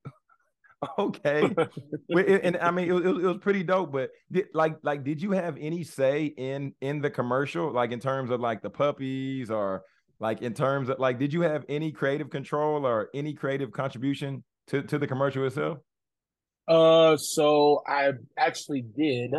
okay. 0.98 1.54
and 2.10 2.56
I 2.56 2.70
mean, 2.70 2.90
it, 2.90 3.06
it, 3.06 3.22
was 3.22 3.38
pretty 3.38 3.62
dope. 3.62 3.92
But 3.92 4.10
did, 4.30 4.46
like, 4.54 4.78
like, 4.82 5.04
did 5.04 5.20
you 5.20 5.32
have 5.32 5.56
any 5.60 5.84
say 5.84 6.26
in 6.26 6.72
in 6.80 7.00
the 7.00 7.10
commercial, 7.10 7.70
like 7.70 7.92
in 7.92 8.00
terms 8.00 8.30
of 8.30 8.40
like 8.40 8.62
the 8.62 8.70
puppies, 8.70 9.50
or 9.50 9.82
like 10.20 10.42
in 10.42 10.54
terms 10.54 10.88
of 10.88 10.98
like, 10.98 11.18
did 11.18 11.32
you 11.32 11.42
have 11.42 11.64
any 11.68 11.92
creative 11.92 12.30
control 12.30 12.86
or 12.86 13.10
any 13.14 13.34
creative 13.34 13.72
contribution 13.72 14.42
to 14.68 14.82
to 14.82 14.98
the 14.98 15.06
commercial 15.06 15.46
itself? 15.46 15.78
Uh, 16.66 17.16
so 17.16 17.82
I 17.86 18.12
actually 18.38 18.82
did. 18.82 19.34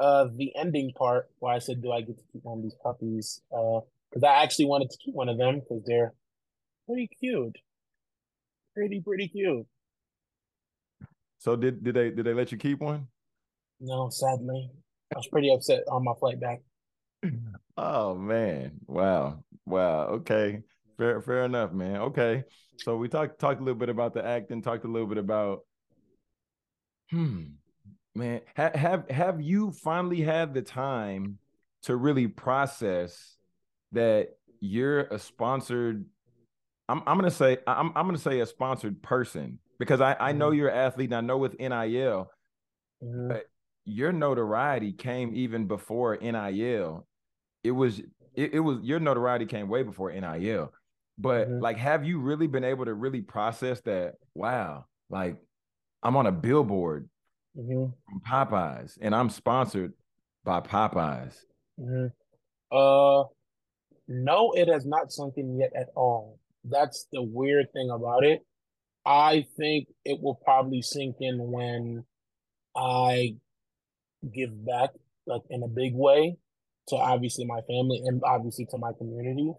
Uh, 0.00 0.26
the 0.36 0.52
ending 0.56 0.92
part 0.96 1.28
where 1.40 1.52
I 1.52 1.58
said, 1.58 1.82
"Do 1.82 1.92
I 1.92 2.02
get 2.02 2.16
to 2.18 2.24
keep 2.32 2.44
one 2.44 2.58
of 2.58 2.62
these 2.62 2.76
puppies?" 2.82 3.42
Uh 3.52 3.80
because 4.10 4.24
I 4.24 4.42
actually 4.42 4.66
wanted 4.66 4.90
to 4.90 4.98
keep 4.98 5.14
one 5.14 5.28
of 5.28 5.38
them 5.38 5.60
because 5.60 5.82
they're 5.86 6.14
pretty 6.86 7.08
cute, 7.20 7.56
pretty 8.74 9.00
pretty 9.00 9.28
cute. 9.28 9.66
So 11.38 11.56
did 11.56 11.82
did 11.84 11.94
they 11.94 12.10
did 12.10 12.24
they 12.24 12.34
let 12.34 12.52
you 12.52 12.58
keep 12.58 12.80
one? 12.80 13.08
No, 13.80 14.08
sadly, 14.10 14.70
I 15.14 15.18
was 15.18 15.28
pretty 15.28 15.52
upset 15.52 15.84
on 15.90 16.04
my 16.04 16.12
flight 16.18 16.40
back. 16.40 16.60
oh 17.76 18.14
man. 18.14 18.72
Wow. 18.86 19.44
Wow. 19.66 20.06
Okay. 20.08 20.62
Fair 20.96 21.20
fair 21.22 21.44
enough, 21.44 21.72
man. 21.72 21.96
Okay. 22.02 22.44
So 22.76 22.96
we 22.96 23.08
talked 23.08 23.38
talked 23.38 23.60
a 23.60 23.64
little 23.64 23.78
bit 23.78 23.88
about 23.88 24.14
the 24.14 24.24
acting, 24.24 24.62
talked 24.62 24.84
a 24.84 24.88
little 24.88 25.08
bit 25.08 25.18
about 25.18 25.60
hmm 27.10 27.44
man, 28.14 28.42
ha- 28.56 28.72
have 28.74 29.08
have 29.10 29.40
you 29.40 29.72
finally 29.72 30.20
had 30.20 30.52
the 30.54 30.62
time 30.62 31.38
to 31.82 31.96
really 31.96 32.26
process 32.26 33.37
that 33.92 34.30
you're 34.60 35.00
a 35.02 35.18
sponsored 35.18 36.04
I'm 36.88 37.02
I'm 37.06 37.16
gonna 37.18 37.30
say 37.30 37.58
I'm 37.66 37.88
I'm 37.96 38.06
gonna 38.06 38.18
say 38.18 38.40
a 38.40 38.46
sponsored 38.46 39.02
person 39.02 39.58
because 39.78 40.00
I 40.00 40.16
I 40.18 40.32
know 40.32 40.50
Mhm. 40.50 40.56
you're 40.56 40.68
an 40.68 40.76
athlete 40.76 41.06
and 41.10 41.14
I 41.16 41.20
know 41.20 41.38
with 41.38 41.58
NIL 41.58 42.30
Mhm. 43.02 43.28
But 43.28 43.46
your 43.84 44.12
notoriety 44.12 44.92
came 44.92 45.34
even 45.34 45.66
before 45.66 46.16
NIL. 46.20 47.06
It 47.62 47.70
was 47.70 48.00
it, 48.34 48.54
it 48.54 48.60
was 48.60 48.80
your 48.82 49.00
notoriety 49.00 49.46
came 49.46 49.68
way 49.68 49.82
before 49.82 50.10
NIL. 50.10 50.72
But 51.18 51.48
Mhm. 51.48 51.60
like 51.62 51.76
have 51.76 52.04
you 52.04 52.20
really 52.20 52.46
been 52.46 52.64
able 52.64 52.84
to 52.86 52.94
really 52.94 53.22
process 53.22 53.80
that 53.82 54.16
wow, 54.34 54.86
like 55.10 55.36
I'm 56.02 56.16
on 56.16 56.26
a 56.26 56.32
billboard 56.32 57.08
Mhm. 57.56 57.92
from 58.08 58.20
Popeyes 58.20 58.98
and 59.00 59.14
I'm 59.14 59.30
sponsored 59.30 59.92
by 60.44 60.60
Popeyes. 60.60 61.44
Mhm. 61.78 62.12
Uh, 62.70 63.24
no, 64.08 64.52
it 64.52 64.68
has 64.68 64.86
not 64.86 65.12
sunk 65.12 65.34
in 65.36 65.58
yet 65.58 65.72
at 65.76 65.88
all. 65.94 66.38
That's 66.64 67.06
the 67.12 67.22
weird 67.22 67.72
thing 67.72 67.90
about 67.90 68.24
it. 68.24 68.40
I 69.04 69.46
think 69.56 69.88
it 70.04 70.20
will 70.20 70.34
probably 70.34 70.82
sink 70.82 71.16
in 71.20 71.38
when 71.50 72.04
I 72.76 73.36
give 74.34 74.50
back, 74.66 74.90
like 75.26 75.42
in 75.50 75.62
a 75.62 75.68
big 75.68 75.94
way, 75.94 76.36
to 76.88 76.96
obviously 76.96 77.44
my 77.44 77.60
family 77.62 78.02
and 78.04 78.22
obviously 78.24 78.66
to 78.70 78.78
my 78.78 78.92
community. 78.96 79.52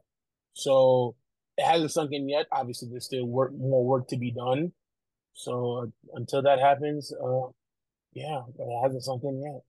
So 0.53 1.15
it 1.57 1.65
hasn't 1.65 1.91
sunk 1.91 2.11
in 2.11 2.27
yet. 2.27 2.47
Obviously, 2.51 2.89
there's 2.89 3.05
still 3.05 3.25
work, 3.25 3.53
more 3.53 3.85
work 3.85 4.07
to 4.09 4.17
be 4.17 4.31
done. 4.31 4.71
So 5.33 5.91
until 6.13 6.41
that 6.41 6.59
happens, 6.59 7.13
uh, 7.13 7.47
yeah, 8.13 8.41
it 8.57 8.83
hasn't 8.83 9.03
sunk 9.03 9.23
in 9.23 9.41
yet. 9.41 9.61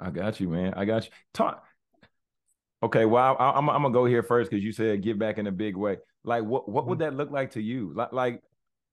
I 0.00 0.10
got 0.10 0.38
you, 0.40 0.48
man. 0.48 0.74
I 0.76 0.84
got 0.84 1.04
you. 1.04 1.10
Talk. 1.34 1.64
Okay, 2.82 3.04
well, 3.06 3.36
I, 3.38 3.50
I'm 3.50 3.68
I'm 3.68 3.82
gonna 3.82 3.92
go 3.92 4.04
here 4.04 4.22
first 4.22 4.50
because 4.50 4.62
you 4.64 4.72
said 4.72 5.02
give 5.02 5.18
back 5.18 5.38
in 5.38 5.46
a 5.46 5.52
big 5.52 5.76
way. 5.76 5.98
Like, 6.24 6.44
what 6.44 6.68
what 6.68 6.86
would 6.86 7.00
that 7.00 7.14
look 7.14 7.30
like 7.30 7.52
to 7.52 7.60
you? 7.62 7.92
Like, 7.94 8.12
like, 8.12 8.42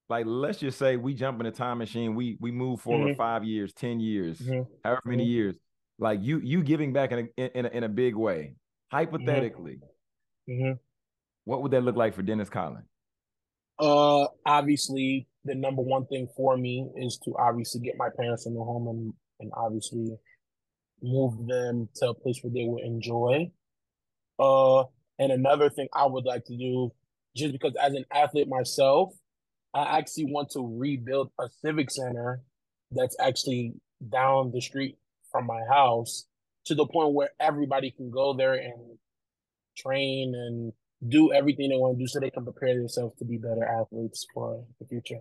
like, 0.10 0.26
let's 0.26 0.60
just 0.60 0.80
say 0.80 0.98
we 0.98 1.14
jump 1.14 1.40
in 1.40 1.46
a 1.46 1.52
time 1.52 1.78
machine. 1.78 2.16
We 2.16 2.38
we 2.40 2.52
move 2.52 2.82
forward 2.82 3.12
Mhm. 3.14 3.18
five 3.18 3.44
years, 3.44 3.74
ten 3.74 4.00
years, 4.00 4.40
Mhm. 4.40 4.68
however 4.84 5.02
many 5.06 5.26
Mhm. 5.26 5.30
years. 5.30 5.56
Like 6.00 6.20
you 6.24 6.40
you 6.40 6.64
giving 6.64 6.94
back 6.94 7.12
in 7.12 7.30
a 7.38 7.58
in 7.58 7.66
a, 7.66 7.70
in 7.70 7.84
a 7.84 7.90
big 7.90 8.16
way. 8.16 8.56
Hypothetically, 8.92 9.80
Mhm. 10.50 10.80
what 11.44 11.62
would 11.62 11.72
that 11.72 11.82
look 11.82 11.96
like 11.96 12.14
for 12.16 12.22
Dennis 12.24 12.50
Collins? 12.50 12.88
Uh, 13.78 14.28
obviously, 14.46 15.28
the 15.44 15.54
number 15.54 15.82
one 15.82 16.06
thing 16.08 16.28
for 16.36 16.58
me 16.58 16.90
is 16.96 17.18
to 17.20 17.36
obviously 17.38 17.82
get 17.82 17.98
my 17.98 18.10
parents 18.18 18.46
in 18.48 18.54
the 18.56 18.64
home 18.64 18.88
and 18.88 19.14
and 19.42 19.52
obviously 19.56 20.18
move 21.04 21.46
them 21.46 21.88
to 21.96 22.10
a 22.10 22.14
place 22.16 22.40
where 22.42 22.52
they 22.52 22.66
will 22.66 22.82
enjoy. 22.84 23.52
Uh, 24.40 24.84
and 25.20 25.32
another 25.32 25.70
thing 25.70 25.88
I 25.94 26.06
would 26.06 26.26
like 26.26 26.46
to 26.46 26.58
do, 26.58 26.92
just 27.36 27.54
because 27.54 27.74
as 27.82 27.94
an 27.94 28.06
athlete 28.12 28.48
myself, 28.48 29.14
I 29.74 29.98
actually 29.98 30.26
want 30.26 30.52
to 30.52 30.78
rebuild 30.80 31.32
a 31.40 31.50
civic 31.62 31.92
center 31.92 32.42
that's 32.92 33.16
actually 33.20 33.74
down 34.10 34.52
the 34.52 34.62
street 34.62 34.98
from 35.32 35.46
my 35.46 35.62
house 35.70 36.26
to 36.66 36.76
the 36.76 36.86
point 36.86 37.14
where 37.14 37.30
everybody 37.40 37.92
can 37.92 38.10
go 38.10 38.34
there 38.34 38.54
and 38.54 38.98
train 39.76 40.34
and 40.34 40.74
do 41.08 41.34
everything 41.34 41.70
they 41.70 41.76
want 41.76 41.98
to 41.98 42.04
do 42.04 42.08
so 42.08 42.20
they 42.20 42.30
can 42.30 42.44
prepare 42.44 42.76
themselves 42.76 43.18
to 43.20 43.26
be 43.26 43.38
better 43.38 43.64
athletes 43.64 44.26
for 44.34 44.64
the 44.80 44.88
future. 44.88 45.20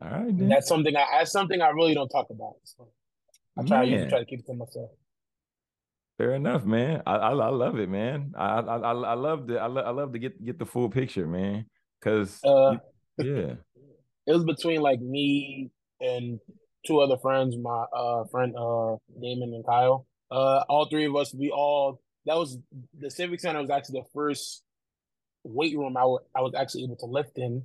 All 0.00 0.10
right, 0.10 0.48
that's 0.48 0.68
something 0.68 0.94
I 0.94 1.04
that's 1.18 1.32
something 1.32 1.60
I 1.60 1.70
really 1.70 1.94
don't 1.94 2.08
talk 2.08 2.28
about. 2.30 2.56
So 2.64 2.88
I 3.58 3.64
try 3.64 3.82
I 3.82 4.08
try 4.08 4.18
to 4.20 4.24
keep 4.24 4.40
it 4.40 4.46
to 4.46 4.54
myself. 4.54 4.90
Fair 6.18 6.34
enough, 6.34 6.64
man. 6.64 7.02
I 7.06 7.14
I, 7.14 7.30
I 7.30 7.48
love 7.48 7.78
it, 7.78 7.88
man. 7.88 8.34
I 8.36 8.58
I 8.58 8.76
I, 8.76 8.92
I 8.92 9.14
love 9.14 9.46
the 9.46 9.58
I, 9.58 9.66
lo- 9.66 9.82
I 9.82 9.90
love 9.90 10.12
to 10.12 10.18
get 10.18 10.44
get 10.44 10.58
the 10.58 10.66
full 10.66 10.90
picture, 10.90 11.26
man. 11.26 11.66
Cause 12.02 12.40
Uh, 12.44 12.76
yeah, 13.18 13.54
it 14.26 14.32
was 14.32 14.44
between 14.44 14.82
like 14.82 15.00
me 15.00 15.70
and 16.00 16.38
two 16.86 17.00
other 17.00 17.16
friends, 17.16 17.56
my 17.56 17.84
uh 17.96 18.24
friend 18.30 18.54
uh 18.56 18.96
Damon 19.20 19.54
and 19.54 19.64
Kyle. 19.64 20.06
Uh, 20.30 20.62
all 20.68 20.86
three 20.90 21.06
of 21.06 21.16
us, 21.16 21.32
we 21.32 21.50
all 21.50 22.00
that 22.26 22.36
was 22.36 22.58
the 22.98 23.10
Civic 23.10 23.40
Center 23.40 23.60
was 23.60 23.70
actually 23.70 24.00
the 24.00 24.08
first 24.12 24.62
weight 25.44 25.76
room 25.76 25.96
I 25.96 26.02
I 26.36 26.42
was 26.42 26.52
actually 26.54 26.84
able 26.84 26.96
to 26.96 27.06
lift 27.06 27.38
in 27.38 27.64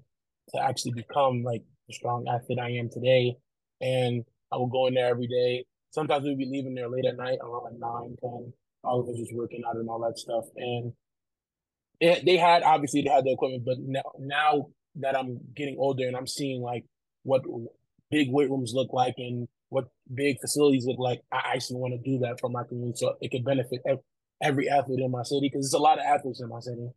to 0.54 0.62
actually 0.62 0.94
become 0.94 1.44
like 1.44 1.64
the 1.88 1.94
strong 1.94 2.28
athlete 2.28 2.60
I 2.60 2.72
am 2.72 2.90
today. 2.90 3.36
And 3.82 4.24
I 4.52 4.58
would 4.58 4.72
go 4.72 4.88
in 4.88 4.94
there 4.94 5.08
every 5.08 5.28
day. 5.28 5.66
Sometimes 5.94 6.26
we'd 6.26 6.38
be 6.40 6.50
leaving 6.50 6.76
there 6.76 6.90
late 6.90 7.06
at 7.06 7.18
night, 7.18 7.38
around 7.42 7.66
like 7.66 7.80
nine, 7.80 8.18
ten. 8.20 8.54
All 8.84 9.00
of 9.00 9.08
us 9.10 9.18
just 9.18 9.34
working 9.34 9.64
out 9.68 9.78
and 9.78 9.90
all 9.90 10.02
that 10.02 10.18
stuff. 10.18 10.46
And 10.58 10.94
it, 12.00 12.26
they 12.26 12.38
had 12.38 12.64
obviously 12.64 13.04
they 13.04 13.10
had 13.12 13.26
the 13.26 13.34
equipment, 13.34 13.66
but 13.66 13.78
now 13.80 14.04
now 14.20 14.68
that 14.96 15.18
I'm 15.18 15.40
getting 15.56 15.78
older 15.80 16.08
and 16.08 16.18
I'm 16.18 16.28
seeing 16.28 16.62
like 16.62 16.86
what 17.24 17.44
big 18.12 18.32
weight 18.32 18.50
rooms 18.50 18.74
look 18.74 18.92
like 18.94 19.16
and 19.18 19.48
what 19.70 19.88
big 20.14 20.40
facilities 20.42 20.86
look 20.86 21.00
like, 21.00 21.22
I 21.32 21.54
actually 21.56 21.80
want 21.80 21.94
to 21.94 22.12
do 22.12 22.20
that 22.20 22.40
for 22.40 22.50
my 22.50 22.64
community 22.64 22.98
so 22.98 23.16
it 23.22 23.32
can 23.32 23.44
benefit 23.44 23.82
every 24.42 24.70
athlete 24.70 25.00
in 25.00 25.12
my 25.12 25.24
city 25.24 25.50
because 25.52 25.66
there's 25.66 25.80
a 25.80 25.84
lot 25.84 26.00
of 26.00 26.06
athletes 26.06 26.42
in 26.42 26.50
my 26.50 26.60
city. 26.60 26.90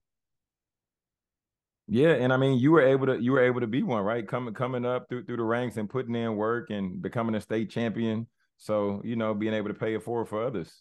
yeah, 1.88 2.11
and 2.15 2.33
I 2.33 2.37
mean, 2.37 2.59
you 2.59 2.73
were 2.73 2.83
able 2.83 3.07
to 3.07 3.23
you 3.23 3.33
were 3.33 3.45
able 3.45 3.61
to 3.61 3.67
be 3.69 3.83
one, 3.83 4.03
right? 4.05 4.26
Coming 4.26 4.55
coming 4.55 4.85
up 4.85 5.09
through 5.09 5.25
through 5.25 5.37
the 5.37 5.45
ranks 5.45 5.76
and 5.76 5.88
putting 5.88 6.15
in 6.17 6.37
work 6.37 6.71
and 6.71 7.00
becoming 7.00 7.35
a 7.37 7.41
state 7.41 7.71
champion. 7.71 8.26
So 8.59 9.01
you 9.05 9.17
know, 9.17 9.35
being 9.35 9.55
able 9.55 9.69
to 9.69 9.75
pay 9.75 9.95
it 9.95 10.03
forward 10.03 10.27
for 10.29 10.45
others. 10.45 10.73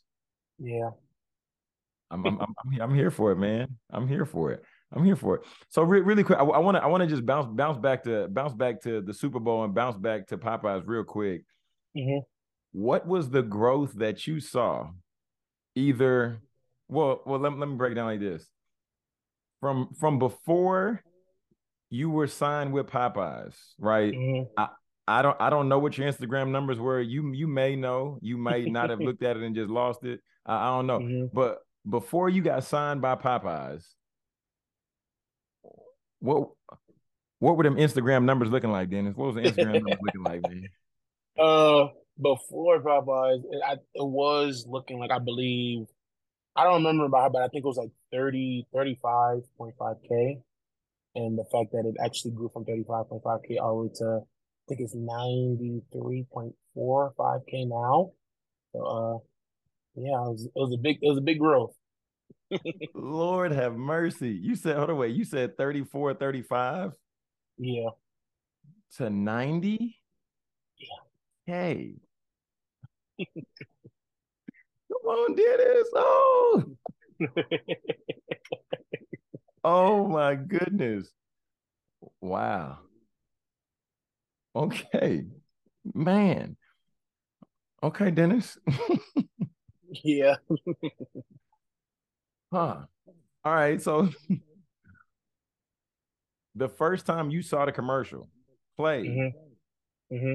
Yeah. 0.59 0.89
I'm 2.11 2.25
I'm 2.25 2.39
I'm, 2.41 2.81
I'm 2.81 2.95
here- 2.95 3.11
for 3.11 3.31
it, 3.31 3.37
man. 3.37 3.77
I'm 3.89 4.07
here 4.07 4.25
for 4.25 4.51
it. 4.51 4.63
I'm 4.91 5.03
here 5.03 5.15
for 5.15 5.35
it. 5.37 5.41
So 5.69 5.81
re- 5.81 6.01
really 6.01 6.23
quick, 6.23 6.37
I 6.39 6.43
want 6.43 6.77
to 6.77 6.83
I 6.83 6.85
want 6.87 7.01
to 7.01 7.07
just 7.07 7.25
bounce 7.25 7.47
bounce 7.47 7.77
back 7.77 8.03
to 8.03 8.27
bounce 8.27 8.53
back 8.53 8.81
to 8.83 9.01
the 9.01 9.13
Super 9.13 9.39
Bowl 9.39 9.63
and 9.63 9.73
bounce 9.73 9.97
back 9.97 10.27
to 10.27 10.37
Popeyes 10.37 10.83
real 10.85 11.03
quick. 11.03 11.43
hmm 11.95 12.19
What 12.71 13.07
was 13.07 13.29
the 13.29 13.41
growth 13.41 13.93
that 13.95 14.27
you 14.27 14.39
saw? 14.39 14.89
Either, 15.77 16.39
well, 16.87 17.21
well, 17.25 17.39
let, 17.39 17.57
let 17.57 17.67
me 17.67 17.75
break 17.75 17.91
it 17.91 17.95
down 17.95 18.05
like 18.05 18.19
this. 18.21 18.47
From 19.59 19.89
from 19.99 20.19
before 20.19 21.01
you 21.89 22.09
were 22.09 22.27
signed 22.27 22.71
with 22.71 22.87
Popeyes, 22.87 23.55
right? 23.79 24.13
hmm 24.13 24.41
I 24.55 24.69
don't 25.21 25.37
I 25.39 25.49
don't 25.49 25.69
know 25.69 25.79
what 25.79 25.97
your 25.97 26.11
Instagram 26.11 26.49
numbers 26.49 26.79
were. 26.79 26.99
You 26.99 27.31
you 27.33 27.47
may 27.47 27.75
know. 27.75 28.19
You 28.21 28.37
may 28.37 28.65
not 28.65 28.89
have 28.89 28.99
looked 29.07 29.23
at 29.23 29.37
it 29.37 29.43
and 29.43 29.55
just 29.55 29.69
lost 29.69 30.03
it. 30.03 30.21
I, 30.45 30.55
I 30.55 30.77
don't 30.77 30.87
know. 30.87 30.99
hmm 30.99 31.25
But 31.33 31.59
before 31.87 32.29
you 32.29 32.41
got 32.41 32.63
signed 32.63 33.01
by 33.01 33.15
Popeyes, 33.15 33.85
what 36.19 36.49
what 37.39 37.57
were 37.57 37.63
them 37.63 37.75
Instagram 37.75 38.23
numbers 38.23 38.49
looking 38.49 38.71
like, 38.71 38.89
Dennis? 38.89 39.15
What 39.15 39.33
was 39.33 39.35
the 39.35 39.41
Instagram 39.41 39.81
numbers 39.81 39.99
looking 40.01 40.23
like, 40.23 40.41
man? 40.41 40.69
Uh, 41.37 41.89
before 42.21 42.81
Popeyes, 42.81 43.43
it, 43.51 43.61
I, 43.67 43.73
it 43.73 44.07
was 44.07 44.65
looking 44.69 44.99
like 44.99 45.11
I 45.11 45.19
believe 45.19 45.85
I 46.55 46.63
don't 46.63 46.75
remember 46.75 47.03
about, 47.03 47.33
but 47.33 47.41
I 47.41 47.49
think 47.49 47.65
it 47.65 47.67
was 47.67 47.75
like 47.75 47.91
30, 48.13 48.65
35.5k, 48.73 50.41
and 51.15 51.37
the 51.37 51.43
fact 51.51 51.73
that 51.73 51.83
it 51.85 51.95
actually 52.01 52.31
grew 52.31 52.49
from 52.53 52.63
35.5k 52.63 53.59
all 53.61 53.81
the 53.81 53.83
way 53.83 53.89
to 53.95 54.21
I 54.67 54.69
think 54.69 54.81
it's 54.81 54.95
93.45k 54.95 57.67
now. 57.67 58.11
So, 58.73 58.81
uh, 58.83 59.19
yeah, 59.95 60.25
it 60.25 60.31
was, 60.31 60.45
it 60.45 60.51
was 60.55 60.73
a 60.73 60.77
big 60.77 60.97
it 61.01 61.07
was 61.07 61.17
a 61.19 61.21
big 61.21 61.39
growth. 61.39 61.73
Lord 62.95 63.51
have 63.51 63.75
mercy. 63.75 64.31
You 64.31 64.55
said, 64.55 64.77
hold 64.77 64.89
on, 64.89 64.97
wait, 64.97 65.15
you 65.15 65.25
said 65.25 65.57
34, 65.57 66.15
35 66.15 66.91
Yeah, 67.57 67.89
to 68.97 69.09
90? 69.09 69.99
Yeah. 70.77 70.87
Hey. 71.45 71.95
Come 73.17 73.27
on, 75.05 75.35
Dennis. 75.35 75.87
Oh, 75.95 76.63
oh 79.63 80.07
my 80.07 80.35
goodness. 80.35 81.09
Wow. 82.21 82.79
Okay. 84.55 85.25
Man. 85.93 86.55
Okay, 87.83 88.11
Dennis. 88.11 88.57
yeah. 90.03 90.35
Huh. 92.53 92.85
All 93.43 93.53
right. 93.53 93.81
So 93.81 94.07
the 96.55 96.69
first 96.69 97.05
time 97.05 97.29
you 97.29 97.41
saw 97.41 97.65
the 97.65 97.73
commercial 97.73 98.29
play, 98.77 99.33
hmm 100.09 100.17
hmm 100.17 100.33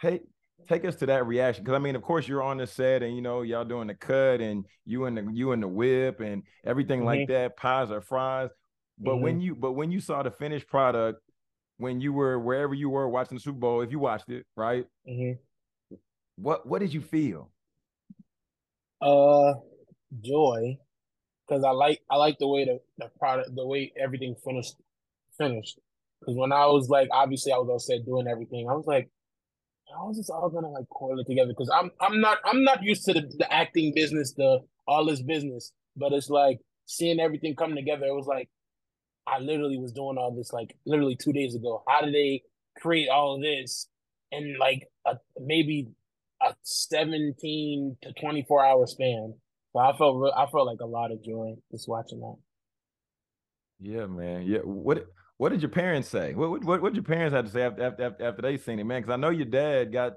take 0.00 0.22
take 0.68 0.84
us 0.84 0.96
to 0.96 1.06
that 1.06 1.26
reaction 1.26 1.64
because 1.64 1.74
I 1.74 1.80
mean, 1.80 1.96
of 1.96 2.02
course, 2.02 2.28
you're 2.28 2.42
on 2.42 2.58
the 2.58 2.66
set 2.66 3.02
and 3.02 3.16
you 3.16 3.22
know 3.22 3.42
y'all 3.42 3.64
doing 3.64 3.88
the 3.88 3.94
cut 3.94 4.40
and 4.40 4.64
you 4.84 5.06
and 5.06 5.16
the 5.16 5.28
you 5.32 5.52
and 5.52 5.62
the 5.62 5.68
whip 5.68 6.20
and 6.20 6.42
everything 6.64 7.00
mm-hmm. 7.00 7.06
like 7.06 7.28
that, 7.28 7.56
pies 7.56 7.90
or 7.90 8.00
fries. 8.00 8.50
But 8.98 9.14
mm-hmm. 9.14 9.22
when 9.22 9.40
you 9.40 9.54
but 9.54 9.72
when 9.72 9.90
you 9.90 10.00
saw 10.00 10.22
the 10.22 10.30
finished 10.30 10.68
product, 10.68 11.20
when 11.78 12.00
you 12.00 12.12
were 12.12 12.38
wherever 12.38 12.74
you 12.74 12.88
were 12.90 13.08
watching 13.08 13.36
the 13.36 13.40
Super 13.40 13.58
Bowl, 13.58 13.80
if 13.82 13.90
you 13.90 13.98
watched 13.98 14.28
it, 14.28 14.46
right? 14.56 14.86
Mm-hmm. 15.08 15.96
What 16.36 16.66
what 16.66 16.80
did 16.80 16.92
you 16.92 17.00
feel? 17.00 17.50
Uh, 19.00 19.54
joy, 20.22 20.78
because 21.46 21.64
I 21.64 21.70
like 21.70 22.00
I 22.10 22.16
like 22.16 22.38
the 22.38 22.48
way 22.48 22.64
the, 22.64 22.80
the 22.98 23.10
product, 23.18 23.54
the 23.54 23.66
way 23.66 23.92
everything 23.98 24.34
finished 24.44 24.76
finished. 25.36 25.78
Because 26.20 26.36
when 26.36 26.52
I 26.52 26.66
was 26.66 26.88
like, 26.88 27.08
obviously, 27.12 27.52
I 27.52 27.58
was 27.58 27.68
all 27.68 27.78
set 27.78 28.04
doing 28.06 28.26
everything. 28.26 28.68
I 28.68 28.74
was 28.74 28.86
like, 28.86 29.10
how 29.94 30.10
is 30.10 30.16
this 30.16 30.30
all 30.30 30.48
gonna 30.48 30.70
like 30.70 30.88
correlate 30.88 31.26
together? 31.26 31.50
Because 31.50 31.70
I'm 31.72 31.90
I'm 32.00 32.20
not 32.20 32.38
I'm 32.44 32.64
not 32.64 32.82
used 32.82 33.04
to 33.04 33.12
the, 33.12 33.20
the 33.38 33.52
acting 33.52 33.92
business, 33.94 34.32
the 34.32 34.60
all 34.86 35.04
this 35.04 35.22
business, 35.22 35.72
but 35.96 36.12
it's 36.12 36.30
like 36.30 36.60
seeing 36.86 37.20
everything 37.20 37.54
come 37.54 37.74
together. 37.74 38.06
It 38.06 38.14
was 38.14 38.26
like 38.26 38.48
I 39.26 39.40
literally 39.40 39.78
was 39.78 39.92
doing 39.92 40.18
all 40.18 40.34
this 40.34 40.52
like 40.52 40.76
literally 40.86 41.16
two 41.16 41.32
days 41.32 41.54
ago. 41.54 41.82
How 41.88 42.02
did 42.02 42.14
they 42.14 42.42
create 42.78 43.08
all 43.08 43.36
of 43.36 43.42
this 43.42 43.88
in 44.30 44.56
like 44.58 44.88
a 45.04 45.16
maybe 45.40 45.88
a 46.42 46.54
17 46.62 47.96
to 48.02 48.12
24 48.20 48.64
hour 48.64 48.86
span? 48.86 49.34
So 49.72 49.80
I 49.80 49.96
felt 49.96 50.32
I 50.36 50.46
felt 50.46 50.66
like 50.66 50.80
a 50.80 50.86
lot 50.86 51.12
of 51.12 51.22
joy 51.24 51.54
just 51.70 51.88
watching 51.88 52.20
that. 52.20 52.36
Yeah, 53.80 54.06
man. 54.06 54.42
Yeah. 54.46 54.60
What 54.60 55.06
what 55.38 55.50
did 55.50 55.60
your 55.60 55.70
parents 55.70 56.08
say? 56.08 56.34
What 56.34 56.64
what 56.64 56.80
what 56.80 56.94
did 56.94 56.96
your 56.96 57.16
parents 57.16 57.34
have 57.34 57.46
to 57.46 57.50
say 57.50 57.62
after 57.62 57.82
after 57.82 58.24
after 58.24 58.42
they 58.42 58.56
seen 58.58 58.78
it, 58.78 58.84
man? 58.84 59.02
Because 59.02 59.12
I 59.12 59.16
know 59.16 59.30
your 59.30 59.46
dad 59.46 59.92
got, 59.92 60.14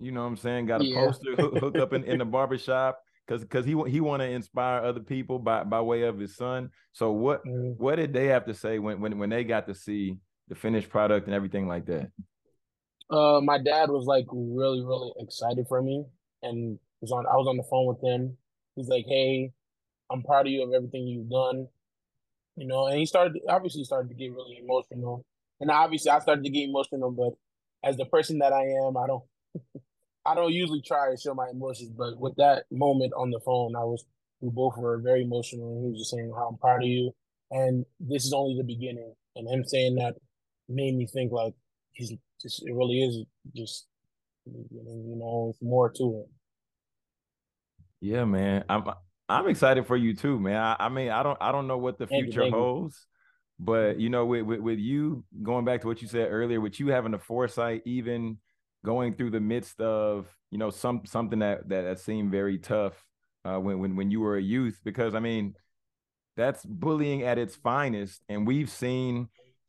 you 0.00 0.12
know, 0.12 0.22
what 0.22 0.28
I'm 0.28 0.36
saying, 0.36 0.66
got 0.66 0.82
a 0.82 0.84
yeah. 0.84 0.96
poster 0.96 1.34
hooked 1.36 1.78
up 1.78 1.92
in, 1.92 2.04
in 2.04 2.18
the 2.18 2.24
barbershop 2.24 3.00
because 3.26 3.42
because 3.42 3.64
he 3.64 3.74
he 3.88 4.00
want 4.00 4.20
to 4.20 4.28
inspire 4.28 4.84
other 4.84 5.00
people 5.00 5.38
by 5.38 5.64
by 5.64 5.80
way 5.80 6.02
of 6.02 6.18
his 6.18 6.36
son. 6.36 6.70
So 6.92 7.12
what 7.12 7.44
mm. 7.44 7.76
what 7.76 7.96
did 7.96 8.12
they 8.12 8.26
have 8.26 8.46
to 8.46 8.54
say 8.54 8.78
when 8.78 9.00
when 9.00 9.18
when 9.18 9.30
they 9.30 9.44
got 9.44 9.66
to 9.66 9.74
see 9.74 10.16
the 10.48 10.54
finished 10.54 10.88
product 10.88 11.26
and 11.26 11.34
everything 11.34 11.66
like 11.66 11.86
that? 11.86 12.10
Uh, 13.10 13.40
my 13.40 13.58
dad 13.58 13.90
was 13.90 14.06
like 14.06 14.26
really 14.32 14.84
really 14.84 15.12
excited 15.18 15.66
for 15.68 15.82
me, 15.82 16.04
and 16.42 16.78
was 17.00 17.12
on. 17.12 17.26
I 17.26 17.36
was 17.36 17.46
on 17.48 17.56
the 17.56 17.64
phone 17.64 17.86
with 17.86 18.02
him. 18.02 18.36
He's 18.74 18.88
like, 18.88 19.04
"Hey, 19.06 19.52
I'm 20.10 20.22
proud 20.22 20.46
of 20.46 20.52
you 20.52 20.62
of 20.62 20.72
everything 20.72 21.06
you've 21.06 21.30
done." 21.30 21.68
You 22.56 22.66
know, 22.66 22.86
and 22.86 22.98
he 22.98 23.06
started 23.06 23.38
obviously 23.48 23.84
started 23.84 24.08
to 24.08 24.14
get 24.14 24.32
really 24.32 24.60
emotional, 24.62 25.24
and 25.60 25.70
obviously 25.70 26.10
I 26.10 26.18
started 26.20 26.44
to 26.44 26.50
get 26.50 26.68
emotional. 26.68 27.10
But 27.10 27.34
as 27.88 27.96
the 27.96 28.06
person 28.06 28.38
that 28.38 28.52
I 28.52 28.62
am, 28.86 28.96
I 28.96 29.06
don't, 29.06 29.22
I 30.26 30.34
don't 30.34 30.52
usually 30.52 30.82
try 30.82 31.10
to 31.10 31.16
show 31.16 31.34
my 31.34 31.48
emotions. 31.50 31.90
But 31.96 32.18
with 32.18 32.34
that 32.36 32.64
moment 32.70 33.12
on 33.16 33.30
the 33.30 33.40
phone, 33.44 33.76
I 33.76 33.84
was 33.84 34.04
we 34.40 34.50
both 34.50 34.76
were 34.76 34.98
very 34.98 35.22
emotional, 35.22 35.72
and 35.72 35.84
he 35.84 35.90
was 35.90 36.00
just 36.00 36.10
saying 36.10 36.32
how 36.34 36.48
I'm 36.48 36.58
proud 36.58 36.82
of 36.82 36.88
you, 36.88 37.12
and 37.50 37.84
this 38.00 38.24
is 38.24 38.32
only 38.32 38.56
the 38.56 38.64
beginning. 38.64 39.14
And 39.36 39.48
him 39.48 39.64
saying 39.64 39.96
that 39.96 40.14
made 40.68 40.96
me 40.96 41.06
think 41.06 41.32
like 41.32 41.54
he's 41.92 42.12
just 42.42 42.66
it 42.66 42.74
really 42.74 43.02
is 43.02 43.24
just 43.54 43.86
you 44.44 45.16
know 45.16 45.48
it's 45.50 45.62
more 45.62 45.90
to 45.90 46.24
it. 46.24 46.30
Yeah, 48.00 48.24
man. 48.24 48.64
I'm 48.68 48.84
I'm 49.28 49.48
excited 49.48 49.86
for 49.86 49.96
you 49.96 50.14
too, 50.14 50.38
man. 50.38 50.56
I, 50.56 50.76
I 50.78 50.88
mean, 50.88 51.10
I 51.10 51.22
don't 51.22 51.38
I 51.40 51.52
don't 51.52 51.66
know 51.66 51.78
what 51.78 51.98
the 51.98 52.06
future 52.06 52.44
you, 52.44 52.50
holds, 52.50 53.06
but 53.58 53.98
you 53.98 54.10
know, 54.10 54.26
with, 54.26 54.42
with, 54.42 54.60
with 54.60 54.78
you 54.78 55.24
going 55.42 55.64
back 55.64 55.80
to 55.82 55.86
what 55.86 56.02
you 56.02 56.08
said 56.08 56.28
earlier, 56.30 56.60
with 56.60 56.78
you 56.78 56.88
having 56.88 57.12
the 57.12 57.18
foresight, 57.18 57.82
even 57.84 58.38
going 58.86 59.12
through 59.12 59.30
the 59.30 59.40
midst 59.40 59.80
of 59.80 60.28
you 60.50 60.58
know 60.58 60.70
some 60.70 61.02
something 61.04 61.40
that 61.40 61.68
that, 61.68 61.82
that 61.82 61.98
seemed 61.98 62.30
very 62.30 62.56
tough 62.56 63.04
uh, 63.44 63.58
when 63.58 63.80
when 63.80 63.96
when 63.96 64.10
you 64.10 64.20
were 64.20 64.36
a 64.36 64.42
youth, 64.42 64.80
because 64.84 65.14
I 65.14 65.20
mean, 65.20 65.54
that's 66.36 66.64
bullying 66.64 67.24
at 67.24 67.36
its 67.36 67.56
finest, 67.56 68.22
and 68.28 68.46
we've 68.46 68.70
seen 68.70 69.28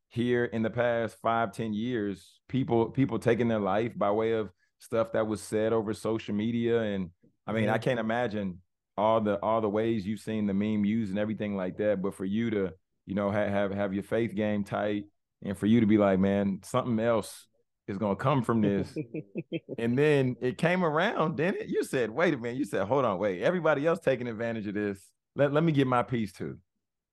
here 0.10 0.46
in 0.46 0.62
the 0.62 0.70
past 0.70 1.18
five 1.22 1.52
ten 1.52 1.74
years 1.74 2.40
people 2.48 2.86
people 2.86 3.20
taking 3.20 3.50
their 3.50 3.60
life 3.60 3.92
by 3.98 4.10
way 4.10 4.32
of 4.32 4.50
stuff 4.80 5.12
that 5.12 5.28
was 5.28 5.42
said 5.42 5.74
over 5.74 5.94
social 5.94 6.34
media. 6.34 6.82
And 6.82 7.10
i 7.46 7.52
mean 7.52 7.70
i 7.70 7.78
can't 7.78 8.00
imagine 8.00 8.60
all 8.98 9.22
the 9.22 9.38
all 9.44 9.62
the 9.62 9.70
ways 9.70 10.08
you've 10.08 10.20
seen 10.20 10.48
the 10.48 10.54
meme 10.54 10.86
used 10.86 11.12
and 11.12 11.20
everything 11.20 11.56
like 11.56 11.78
that. 11.78 12.02
But 12.02 12.16
for 12.16 12.26
you 12.26 12.50
to, 12.52 12.74
you 13.06 13.16
know, 13.16 13.30
have 13.30 13.50
have, 13.50 13.72
have 13.72 13.94
your 13.94 14.04
faith 14.04 14.34
game 14.36 14.64
tight, 14.64 15.06
and 15.44 15.58
for 15.58 15.68
you 15.68 15.82
to 15.82 15.86
be 15.86 15.98
like, 15.98 16.20
man, 16.20 16.60
something 16.64 17.00
else 17.00 17.48
is 17.88 17.98
gonna 17.98 18.16
come 18.16 18.44
from 18.44 18.62
this. 18.62 18.96
and 19.78 19.98
then 19.98 20.36
it 20.42 20.58
came 20.58 20.84
around, 20.84 21.38
then 21.38 21.56
it? 21.56 21.68
You 21.68 21.84
said, 21.84 22.10
wait 22.10 22.34
a 22.34 22.38
minute. 22.38 22.58
You 22.58 22.66
said, 22.66 22.86
hold 22.88 23.06
on, 23.06 23.18
wait. 23.18 23.42
Everybody 23.42 23.86
else 23.88 24.00
taking 24.00 24.28
advantage 24.28 24.68
of 24.68 24.74
this. 24.74 25.00
Let, 25.36 25.54
let 25.54 25.64
me 25.64 25.72
get 25.72 25.88
my 25.88 26.04
piece 26.04 26.34
too. 26.34 26.58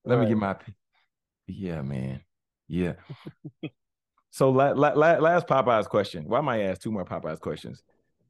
Let 0.04 0.16
right. 0.16 0.24
me 0.24 0.28
get 0.28 0.38
my 0.38 0.54
piece. 0.54 0.74
Yeah, 1.46 1.82
man. 1.82 2.20
Yeah. 2.68 2.94
so 4.30 4.50
la- 4.50 4.72
la- 4.72 4.94
la- 4.94 5.18
last 5.18 5.46
Popeyes 5.46 5.88
question. 5.88 6.24
Why 6.26 6.40
might 6.40 6.60
I 6.60 6.64
ask 6.64 6.80
two 6.80 6.90
more 6.90 7.04
Popeyes 7.04 7.40
questions? 7.40 7.82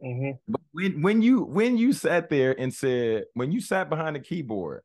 Mm-hmm. 0.05 0.33
But 0.49 0.61
when 0.73 1.03
when 1.03 1.23
you 1.23 1.43
when 1.43 1.79
you 1.79 1.93
sat 1.93 2.29
there 2.29 2.59
and 2.59 2.75
said 2.75 3.25
when 3.35 3.53
you 3.53 3.61
sat 3.61 3.89
behind 3.89 4.17
the 4.17 4.21
keyboard 4.21 4.83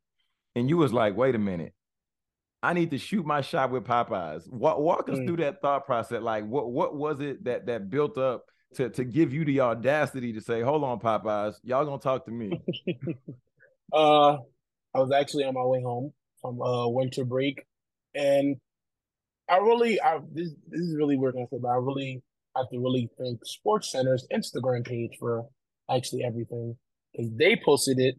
and 0.55 0.69
you 0.69 0.77
was 0.77 0.93
like, 0.93 1.17
wait 1.17 1.35
a 1.35 1.39
minute, 1.39 1.73
I 2.61 2.73
need 2.73 2.91
to 2.91 2.97
shoot 2.97 3.25
my 3.25 3.41
shot 3.41 3.71
with 3.71 3.85
Popeyes. 3.85 4.49
Walk, 4.51 4.79
walk 4.79 5.09
us 5.09 5.17
mm. 5.17 5.25
through 5.25 5.37
that 5.37 5.61
thought 5.61 5.85
process. 5.85 6.21
Like, 6.21 6.45
what 6.45 6.71
what 6.71 6.95
was 6.95 7.21
it 7.21 7.43
that 7.45 7.65
that 7.67 7.89
built 7.89 8.17
up 8.17 8.45
to 8.75 8.89
to 8.89 9.03
give 9.05 9.33
you 9.33 9.45
the 9.45 9.61
audacity 9.61 10.33
to 10.33 10.41
say, 10.41 10.61
hold 10.61 10.83
on, 10.83 10.99
Popeyes, 10.99 11.55
y'all 11.63 11.85
gonna 11.85 11.99
talk 11.99 12.25
to 12.25 12.31
me? 12.31 12.51
uh, 13.93 14.33
I 14.33 14.99
was 14.99 15.11
actually 15.11 15.45
on 15.45 15.53
my 15.53 15.63
way 15.63 15.81
home 15.81 16.11
from 16.41 16.61
uh 16.61 16.87
winter 16.87 17.23
break, 17.23 17.65
and 18.13 18.57
I 19.49 19.57
really, 19.57 20.01
I 20.01 20.19
this 20.31 20.51
this 20.67 20.81
is 20.81 20.95
really 20.97 21.17
weird, 21.17 21.35
but 21.51 21.67
I 21.67 21.75
really 21.75 22.21
have 22.55 22.69
to 22.69 22.79
really 22.79 23.09
thank 23.17 23.39
SportsCenter's 23.45 24.27
Instagram 24.33 24.85
page 24.85 25.11
for 25.19 25.47
actually 25.89 26.23
everything 26.23 26.75
because 27.11 27.31
they 27.35 27.59
posted 27.63 27.99
it 27.99 28.15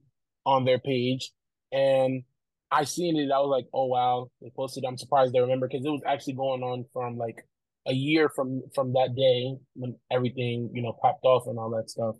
on 0.46 0.64
their 0.64 0.78
page 0.78 1.30
and 1.72 2.22
I 2.70 2.84
seen 2.84 3.16
it. 3.18 3.30
I 3.32 3.38
was 3.40 3.48
like, 3.50 3.66
oh 3.74 3.86
wow, 3.86 4.30
they 4.40 4.50
posted. 4.54 4.84
I'm 4.84 4.96
surprised 4.98 5.32
they 5.32 5.40
remember 5.40 5.68
because 5.68 5.84
it 5.84 5.90
was 5.90 6.02
actually 6.06 6.34
going 6.34 6.62
on 6.62 6.84
from 6.92 7.16
like 7.16 7.44
a 7.86 7.92
year 7.92 8.28
from 8.28 8.62
from 8.74 8.92
that 8.92 9.14
day 9.16 9.56
when 9.74 9.96
everything 10.10 10.70
you 10.72 10.82
know 10.82 10.96
popped 11.00 11.24
off 11.24 11.44
and 11.46 11.58
all 11.58 11.70
that 11.70 11.90
stuff. 11.90 12.16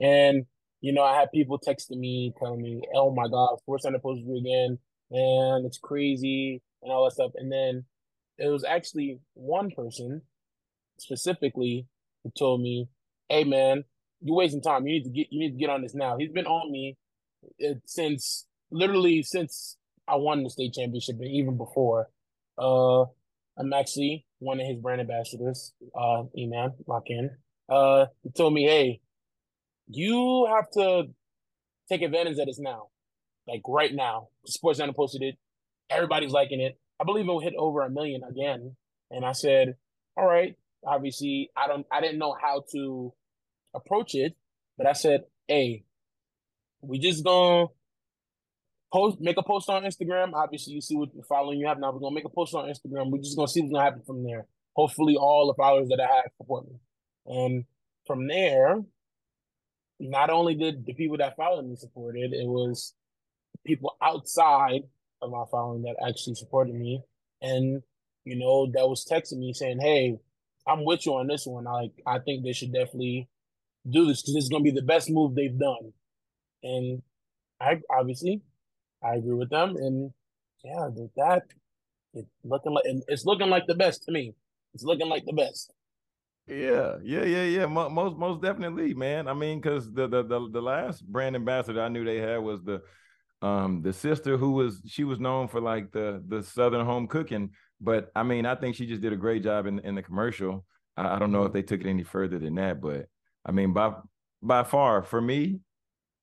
And 0.00 0.46
you 0.80 0.92
know, 0.92 1.02
I 1.02 1.18
had 1.18 1.30
people 1.32 1.58
texting 1.58 1.98
me 1.98 2.32
telling 2.38 2.62
me, 2.62 2.82
"Oh 2.94 3.12
my 3.14 3.28
God, 3.28 3.58
SportsCenter 3.68 4.02
posted 4.02 4.26
you 4.26 4.38
again, 4.38 4.78
and 5.10 5.66
it's 5.66 5.78
crazy 5.78 6.62
and 6.82 6.92
all 6.92 7.04
that 7.04 7.12
stuff." 7.12 7.32
And 7.34 7.52
then 7.52 7.84
it 8.38 8.48
was 8.48 8.64
actually 8.64 9.20
one 9.34 9.70
person 9.70 10.22
specifically 10.98 11.86
who 12.24 12.30
told 12.38 12.62
me, 12.62 12.88
"Hey 13.28 13.44
man, 13.44 13.84
you're 14.22 14.36
wasting 14.36 14.62
time. 14.62 14.86
You 14.86 14.94
need 14.94 15.04
to 15.04 15.10
get 15.10 15.28
you 15.30 15.40
need 15.40 15.52
to 15.52 15.58
get 15.58 15.70
on 15.70 15.82
this 15.82 15.94
now." 15.94 16.16
He's 16.18 16.32
been 16.32 16.46
on 16.46 16.72
me 16.72 16.96
uh, 17.66 17.74
since 17.86 18.46
literally 18.70 19.22
since 19.22 19.76
I 20.10 20.16
won 20.16 20.42
the 20.42 20.50
state 20.50 20.74
championship 20.74 21.16
even 21.22 21.56
before. 21.56 22.08
Uh, 22.58 23.02
I'm 23.58 23.72
actually 23.72 24.26
one 24.38 24.60
of 24.60 24.66
his 24.66 24.78
brand 24.78 25.00
ambassadors. 25.00 25.72
Uh, 25.94 26.24
E-Man, 26.36 26.72
lock 26.86 27.04
in. 27.06 27.30
Uh, 27.68 28.06
he 28.22 28.30
told 28.30 28.52
me, 28.52 28.64
"Hey, 28.64 29.00
you 29.88 30.46
have 30.50 30.70
to 30.72 31.08
take 31.88 32.02
advantage 32.02 32.38
of 32.38 32.46
this 32.46 32.58
now, 32.58 32.88
like 33.46 33.62
right 33.68 33.94
now." 33.94 34.28
SportsCenter 34.48 34.94
posted 34.96 35.22
it. 35.22 35.38
Everybody's 35.88 36.32
liking 36.32 36.60
it. 36.60 36.78
I 37.00 37.04
believe 37.04 37.24
it 37.24 37.28
will 37.28 37.40
hit 37.40 37.54
over 37.56 37.82
a 37.82 37.90
million 37.90 38.22
again. 38.24 38.76
And 39.10 39.24
I 39.24 39.32
said, 39.32 39.76
"All 40.16 40.26
right, 40.26 40.56
obviously 40.84 41.50
I 41.56 41.66
don't 41.66 41.86
I 41.90 42.00
didn't 42.00 42.18
know 42.18 42.36
how 42.40 42.64
to 42.72 43.12
approach 43.74 44.14
it, 44.14 44.36
but 44.76 44.86
I 44.86 44.92
said, 44.92 45.24
hey, 45.48 45.84
we 46.80 46.98
just 46.98 47.24
gonna 47.24 47.66
post 48.92 49.20
make 49.20 49.36
a 49.36 49.42
post 49.42 49.68
on 49.68 49.82
Instagram. 49.84 50.32
Obviously, 50.34 50.74
you 50.74 50.80
see 50.80 50.96
what 50.96 51.14
the 51.14 51.22
following 51.22 51.58
you 51.58 51.66
have 51.66 51.78
now. 51.78 51.92
We're 51.92 52.00
gonna 52.00 52.14
make 52.14 52.24
a 52.24 52.30
post 52.30 52.54
on 52.54 52.68
Instagram. 52.68 53.10
We're 53.10 53.22
just 53.22 53.36
gonna 53.36 53.48
see 53.48 53.60
what's 53.60 53.72
gonna 53.72 53.84
happen 53.84 54.02
from 54.02 54.22
there. 54.22 54.46
Hopefully, 54.74 55.16
all 55.16 55.46
the 55.46 55.54
followers 55.54 55.88
that 55.88 56.00
I 56.00 56.16
have 56.16 56.30
support 56.36 56.66
me, 56.68 56.76
and 57.26 57.64
from 58.06 58.26
there, 58.26 58.80
not 59.98 60.30
only 60.30 60.54
did 60.54 60.86
the 60.86 60.94
people 60.94 61.16
that 61.18 61.36
followed 61.36 61.66
me 61.66 61.76
support 61.76 62.16
it, 62.16 62.32
it 62.32 62.46
was 62.46 62.94
people 63.64 63.96
outside 64.02 64.82
of 65.22 65.30
my 65.30 65.44
following 65.50 65.82
that 65.82 65.96
actually 66.06 66.34
supported 66.34 66.74
me, 66.74 67.02
and 67.42 67.82
you 68.24 68.36
know 68.36 68.70
that 68.72 68.88
was 68.88 69.04
texting 69.04 69.38
me 69.38 69.52
saying, 69.52 69.80
"Hey, 69.80 70.18
I'm 70.66 70.84
with 70.84 71.06
you 71.06 71.14
on 71.14 71.26
this 71.26 71.46
one. 71.46 71.66
I 71.66 71.72
like 71.72 71.92
I 72.06 72.18
think 72.18 72.44
they 72.44 72.52
should 72.52 72.72
definitely 72.72 73.28
do 73.88 74.06
this 74.06 74.22
because 74.22 74.36
it's 74.36 74.48
gonna 74.48 74.64
be 74.64 74.70
the 74.70 74.82
best 74.82 75.10
move 75.10 75.34
they've 75.34 75.58
done. 75.58 75.92
And 76.62 77.02
I 77.60 77.80
obviously 77.90 78.42
I 79.02 79.16
agree 79.16 79.34
with 79.34 79.50
them. 79.50 79.76
And 79.76 80.12
yeah, 80.64 80.88
with 80.88 81.10
that, 81.16 81.42
it's 82.14 82.28
looking 82.44 82.72
like 82.72 82.84
it's 83.08 83.24
looking 83.24 83.48
like 83.48 83.66
the 83.66 83.74
best 83.74 84.04
to 84.04 84.12
me. 84.12 84.34
It's 84.74 84.84
looking 84.84 85.08
like 85.08 85.24
the 85.24 85.32
best. 85.32 85.72
Yeah, 86.46 86.96
yeah, 87.02 87.24
yeah, 87.24 87.44
yeah. 87.44 87.66
Most, 87.66 88.16
most 88.16 88.42
definitely, 88.42 88.94
man. 88.94 89.28
I 89.28 89.34
mean, 89.34 89.60
because 89.60 89.92
the, 89.92 90.08
the 90.08 90.22
the 90.24 90.48
the 90.50 90.62
last 90.62 91.06
brand 91.06 91.36
ambassador 91.36 91.80
I 91.80 91.88
knew 91.88 92.04
they 92.04 92.18
had 92.18 92.38
was 92.38 92.62
the 92.62 92.82
um 93.42 93.82
the 93.82 93.92
sister 93.92 94.36
who 94.36 94.52
was 94.52 94.82
she 94.86 95.04
was 95.04 95.20
known 95.20 95.48
for 95.48 95.60
like 95.60 95.92
the 95.92 96.22
the 96.26 96.42
southern 96.42 96.84
home 96.84 97.06
cooking. 97.06 97.50
But 97.80 98.10
I 98.16 98.22
mean, 98.22 98.46
I 98.46 98.54
think 98.54 98.74
she 98.74 98.86
just 98.86 99.00
did 99.00 99.12
a 99.12 99.16
great 99.16 99.44
job 99.44 99.66
in 99.66 99.78
in 99.80 99.94
the 99.94 100.02
commercial. 100.02 100.64
I, 100.96 101.16
I 101.16 101.18
don't 101.18 101.32
know 101.32 101.44
if 101.44 101.52
they 101.52 101.62
took 101.62 101.80
it 101.80 101.88
any 101.88 102.02
further 102.02 102.38
than 102.38 102.56
that, 102.56 102.80
but 102.80 103.06
I 103.46 103.52
mean, 103.52 103.72
by 103.72 103.94
by 104.42 104.64
far 104.64 105.02
for 105.02 105.20
me, 105.20 105.60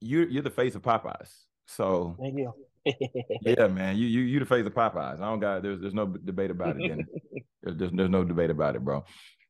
you 0.01 0.27
you're 0.29 0.43
the 0.43 0.49
face 0.49 0.75
of 0.75 0.81
Popeyes. 0.81 1.31
So 1.67 2.17
thank 2.19 2.37
you. 2.37 2.53
yeah, 3.41 3.67
man, 3.67 3.97
you 3.97 4.07
you 4.07 4.21
you 4.21 4.39
the 4.39 4.45
face 4.45 4.65
of 4.65 4.73
Popeyes. 4.73 5.19
I 5.19 5.29
don't 5.29 5.39
got 5.39 5.63
there's 5.63 5.81
there's 5.81 5.93
no 5.93 6.05
debate 6.05 6.51
about 6.51 6.79
it. 6.79 7.05
there's, 7.63 7.77
there's 7.77 7.91
there's 7.91 8.09
no 8.09 8.23
debate 8.23 8.49
about 8.49 8.75
it, 8.75 8.83
bro. 8.83 9.03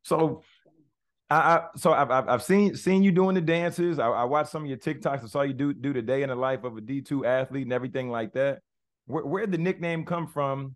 So 0.04 0.44
I, 1.30 1.36
I 1.36 1.66
so 1.76 1.92
I've, 1.94 2.10
I've, 2.10 2.30
I've 2.30 2.44
seen 2.44 2.76
seen 2.76 3.04
you 3.04 3.12
doing 3.12 3.36
the 3.36 3.42
dances. 3.42 4.00
I, 4.00 4.08
I, 4.08 4.24
watched 4.24 4.50
some 4.50 4.64
of 4.64 4.70
your 4.70 4.78
TikToks. 4.78 5.24
I 5.24 5.28
saw 5.28 5.42
you 5.42 5.54
do 5.54 5.74
do 5.74 5.94
the 5.94 6.02
day 6.02 6.24
in 6.24 6.30
the 6.30 6.36
life 6.36 6.64
of 6.64 6.78
a 6.78 6.82
D 6.82 7.02
two 7.02 7.26
athlete 7.26 7.64
and 7.64 7.74
everything 7.74 8.10
like 8.10 8.34
that. 8.34 8.60
Where 9.06 9.26
where 9.26 9.46
did 9.46 9.54
the 9.54 9.64
nickname 9.64 10.06
come 10.06 10.28
from 10.28 10.76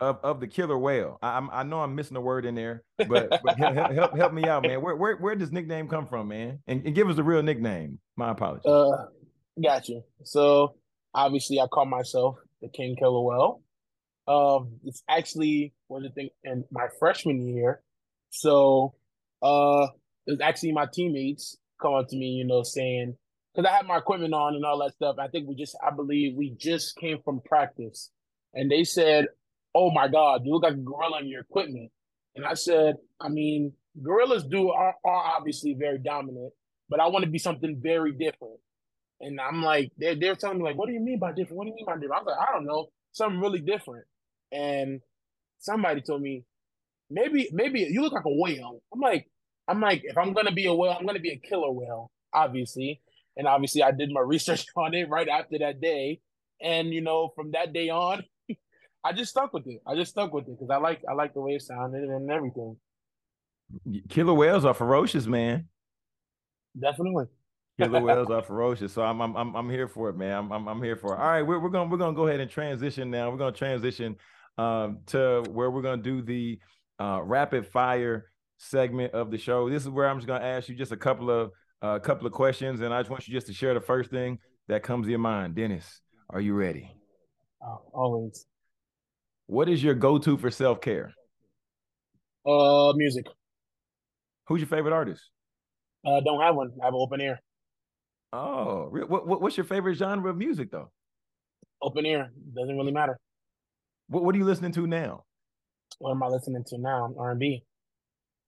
of, 0.00 0.18
of 0.22 0.40
the 0.40 0.46
killer 0.46 0.78
whale? 0.78 1.18
I, 1.22 1.46
I 1.52 1.62
know 1.64 1.80
I'm 1.80 1.94
missing 1.94 2.16
a 2.16 2.20
word 2.20 2.46
in 2.46 2.54
there, 2.54 2.82
but, 2.96 3.40
but 3.42 3.58
help, 3.58 3.92
help, 3.92 4.16
help 4.16 4.32
me 4.32 4.44
out, 4.44 4.62
man. 4.62 4.80
Where 4.80 4.96
where 4.96 5.16
where 5.16 5.34
does 5.34 5.52
nickname 5.52 5.88
come 5.88 6.06
from, 6.06 6.28
man? 6.28 6.60
And, 6.66 6.84
and 6.86 6.94
give 6.94 7.08
us 7.08 7.18
a 7.18 7.22
real 7.22 7.42
nickname. 7.42 7.98
My 8.16 8.30
apologies. 8.30 8.66
Uh, 8.66 9.06
got 9.62 9.88
you. 9.88 10.02
So 10.24 10.76
obviously, 11.14 11.60
I 11.60 11.66
call 11.66 11.86
myself 11.86 12.36
the 12.60 12.68
King 12.68 12.96
Killer 12.96 13.22
Whale. 13.22 13.62
Um, 14.28 14.78
it's 14.84 15.02
actually 15.08 15.72
one 15.88 16.04
of 16.04 16.14
the 16.14 16.14
things 16.14 16.30
in 16.44 16.64
my 16.70 16.86
freshman 16.98 17.54
year. 17.54 17.82
So 18.30 18.94
uh, 19.42 19.88
it 20.26 20.32
was 20.32 20.40
actually 20.40 20.72
my 20.72 20.86
teammates 20.92 21.56
come 21.80 21.94
up 21.94 22.08
to 22.08 22.16
me, 22.16 22.26
you 22.26 22.44
know, 22.44 22.62
saying 22.62 23.16
because 23.54 23.68
I 23.68 23.76
had 23.76 23.86
my 23.86 23.98
equipment 23.98 24.34
on 24.34 24.54
and 24.54 24.64
all 24.64 24.78
that 24.78 24.94
stuff. 24.94 25.16
I 25.18 25.28
think 25.28 25.48
we 25.48 25.54
just, 25.54 25.76
I 25.84 25.90
believe 25.90 26.36
we 26.36 26.54
just 26.56 26.96
came 26.96 27.18
from 27.24 27.40
practice, 27.40 28.10
and 28.54 28.70
they 28.70 28.84
said, 28.84 29.26
"Oh 29.74 29.90
my 29.90 30.08
God, 30.08 30.42
you 30.44 30.52
look 30.52 30.62
like 30.62 30.74
a 30.74 30.76
gorilla 30.76 31.20
in 31.20 31.28
your 31.28 31.40
equipment." 31.40 31.90
And 32.36 32.44
I 32.44 32.54
said, 32.54 32.96
"I 33.20 33.28
mean, 33.28 33.72
gorillas 34.02 34.44
do 34.44 34.70
are, 34.70 34.94
are 35.04 35.34
obviously 35.36 35.74
very 35.74 35.98
dominant, 35.98 36.52
but 36.88 37.00
I 37.00 37.08
want 37.08 37.24
to 37.24 37.30
be 37.30 37.38
something 37.38 37.80
very 37.82 38.12
different." 38.12 38.60
And 39.20 39.40
I'm 39.40 39.62
like, 39.62 39.92
they're 39.98 40.14
they're 40.14 40.36
telling 40.36 40.58
me 40.58 40.64
like, 40.64 40.76
"What 40.76 40.86
do 40.86 40.92
you 40.92 41.00
mean 41.00 41.18
by 41.18 41.32
different? 41.32 41.56
What 41.56 41.64
do 41.64 41.70
you 41.70 41.76
mean 41.76 41.86
by 41.86 41.94
different?" 41.94 42.14
I 42.14 42.18
was 42.18 42.26
like, 42.38 42.48
"I 42.48 42.52
don't 42.52 42.66
know, 42.66 42.88
something 43.12 43.40
really 43.40 43.60
different." 43.60 44.06
And 44.52 45.00
somebody 45.58 46.00
told 46.00 46.22
me, 46.22 46.44
maybe 47.10 47.48
maybe 47.52 47.80
you 47.80 48.02
look 48.02 48.12
like 48.12 48.24
a 48.24 48.34
whale. 48.34 48.82
I'm 48.92 49.00
like, 49.00 49.26
I'm 49.68 49.80
like, 49.80 50.02
if 50.04 50.16
I'm 50.16 50.32
gonna 50.32 50.52
be 50.52 50.66
a 50.66 50.74
whale, 50.74 50.96
I'm 50.98 51.06
gonna 51.06 51.20
be 51.20 51.30
a 51.32 51.36
killer 51.48 51.70
whale, 51.70 52.10
obviously. 52.32 53.00
And 53.36 53.46
obviously 53.46 53.82
I 53.82 53.90
did 53.90 54.10
my 54.12 54.20
research 54.24 54.64
on 54.76 54.94
it 54.94 55.08
right 55.08 55.28
after 55.28 55.58
that 55.58 55.80
day. 55.80 56.20
And 56.62 56.92
you 56.92 57.00
know, 57.00 57.30
from 57.34 57.52
that 57.52 57.72
day 57.72 57.90
on, 57.90 58.22
I 59.04 59.12
just 59.12 59.30
stuck 59.30 59.52
with 59.52 59.66
it. 59.66 59.80
I 59.86 59.94
just 59.94 60.12
stuck 60.12 60.32
with 60.32 60.48
it 60.48 60.58
because 60.58 60.70
I 60.70 60.78
like 60.78 61.02
I 61.08 61.14
like 61.14 61.34
the 61.34 61.40
way 61.40 61.52
it 61.52 61.62
sounded 61.62 62.04
and 62.04 62.30
everything. 62.30 62.76
Killer 64.08 64.34
whales 64.34 64.64
are 64.64 64.74
ferocious, 64.74 65.26
man. 65.26 65.68
Definitely. 66.78 67.26
Killer 67.80 68.00
whales 68.02 68.30
are 68.30 68.42
ferocious. 68.42 68.92
So 68.92 69.02
I'm 69.02 69.20
I'm 69.20 69.36
I'm 69.56 69.70
here 69.70 69.88
for 69.88 70.08
it, 70.08 70.16
man. 70.16 70.32
I'm 70.32 70.52
I'm, 70.52 70.68
I'm 70.68 70.82
here 70.82 70.96
for 70.96 71.14
it. 71.14 71.18
All 71.18 71.28
right, 71.28 71.42
we're, 71.42 71.58
we're 71.58 71.70
gonna 71.70 71.90
we're 71.90 71.98
gonna 71.98 72.16
go 72.16 72.26
ahead 72.26 72.40
and 72.40 72.50
transition 72.50 73.10
now. 73.10 73.30
We're 73.30 73.38
gonna 73.38 73.52
transition 73.52 74.16
um, 74.58 74.98
to 75.06 75.44
where 75.50 75.70
we're 75.70 75.82
gonna 75.82 76.02
do 76.02 76.22
the 76.22 76.58
uh, 77.00 77.20
rapid 77.22 77.66
fire 77.66 78.30
segment 78.60 79.14
of 79.14 79.30
the 79.30 79.38
show. 79.38 79.68
This 79.68 79.82
is 79.82 79.88
where 79.88 80.08
I'm 80.08 80.18
just 80.18 80.26
going 80.26 80.40
to 80.40 80.46
ask 80.46 80.68
you 80.68 80.74
just 80.74 80.92
a 80.92 80.96
couple 80.96 81.30
of 81.30 81.50
a 81.82 81.86
uh, 81.86 81.98
couple 81.98 82.26
of 82.26 82.32
questions, 82.34 82.82
and 82.82 82.92
I 82.92 83.00
just 83.00 83.10
want 83.10 83.26
you 83.26 83.32
just 83.32 83.46
to 83.46 83.54
share 83.54 83.72
the 83.72 83.80
first 83.80 84.10
thing 84.10 84.38
that 84.68 84.82
comes 84.82 85.06
to 85.06 85.10
your 85.10 85.18
mind. 85.18 85.54
Dennis, 85.54 86.02
are 86.28 86.40
you 86.40 86.52
ready? 86.52 86.94
Oh, 87.62 87.80
always. 87.94 88.44
What 89.46 89.66
is 89.70 89.82
your 89.82 89.94
go-to 89.94 90.36
for 90.36 90.50
self-care? 90.50 91.14
Uh, 92.46 92.92
music. 92.94 93.26
Who's 94.46 94.60
your 94.60 94.68
favorite 94.68 94.92
artist? 94.92 95.22
Uh, 96.04 96.20
don't 96.20 96.42
have 96.42 96.54
one. 96.54 96.70
I 96.82 96.84
have 96.84 96.92
an 96.92 97.00
open 97.00 97.22
ear. 97.22 97.40
Oh, 98.32 98.88
what, 98.90 99.26
what 99.26 99.40
what's 99.40 99.56
your 99.56 99.64
favorite 99.64 99.96
genre 99.96 100.30
of 100.30 100.36
music 100.36 100.70
though? 100.70 100.90
Open 101.82 102.06
ear 102.06 102.30
doesn't 102.54 102.76
really 102.76 102.92
matter. 102.92 103.18
What 104.08 104.24
What 104.24 104.34
are 104.34 104.38
you 104.38 104.44
listening 104.44 104.72
to 104.72 104.86
now? 104.86 105.24
What 105.98 106.12
am 106.12 106.22
I 106.22 106.28
listening 106.28 106.64
to 106.68 106.78
now? 106.78 107.12
R 107.18 107.32
and 107.32 107.40
B. 107.40 107.64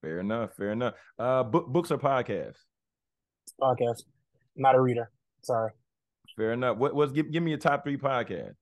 Fair 0.03 0.21
enough. 0.21 0.51
Fair 0.57 0.73
enough. 0.73 0.95
Uh, 1.18 1.42
book, 1.42 1.68
books 1.68 1.90
or 1.90 1.99
podcasts? 1.99 2.59
Podcast. 3.61 4.03
Not 4.57 4.75
a 4.75 4.81
reader. 4.81 5.11
Sorry. 5.42 5.71
Fair 6.37 6.53
enough. 6.53 6.77
What 6.77 6.95
was 6.95 7.12
give 7.12 7.31
give 7.31 7.42
me 7.42 7.53
a 7.53 7.59
top 7.59 7.85
three 7.85 7.97
podcast? 7.97 8.55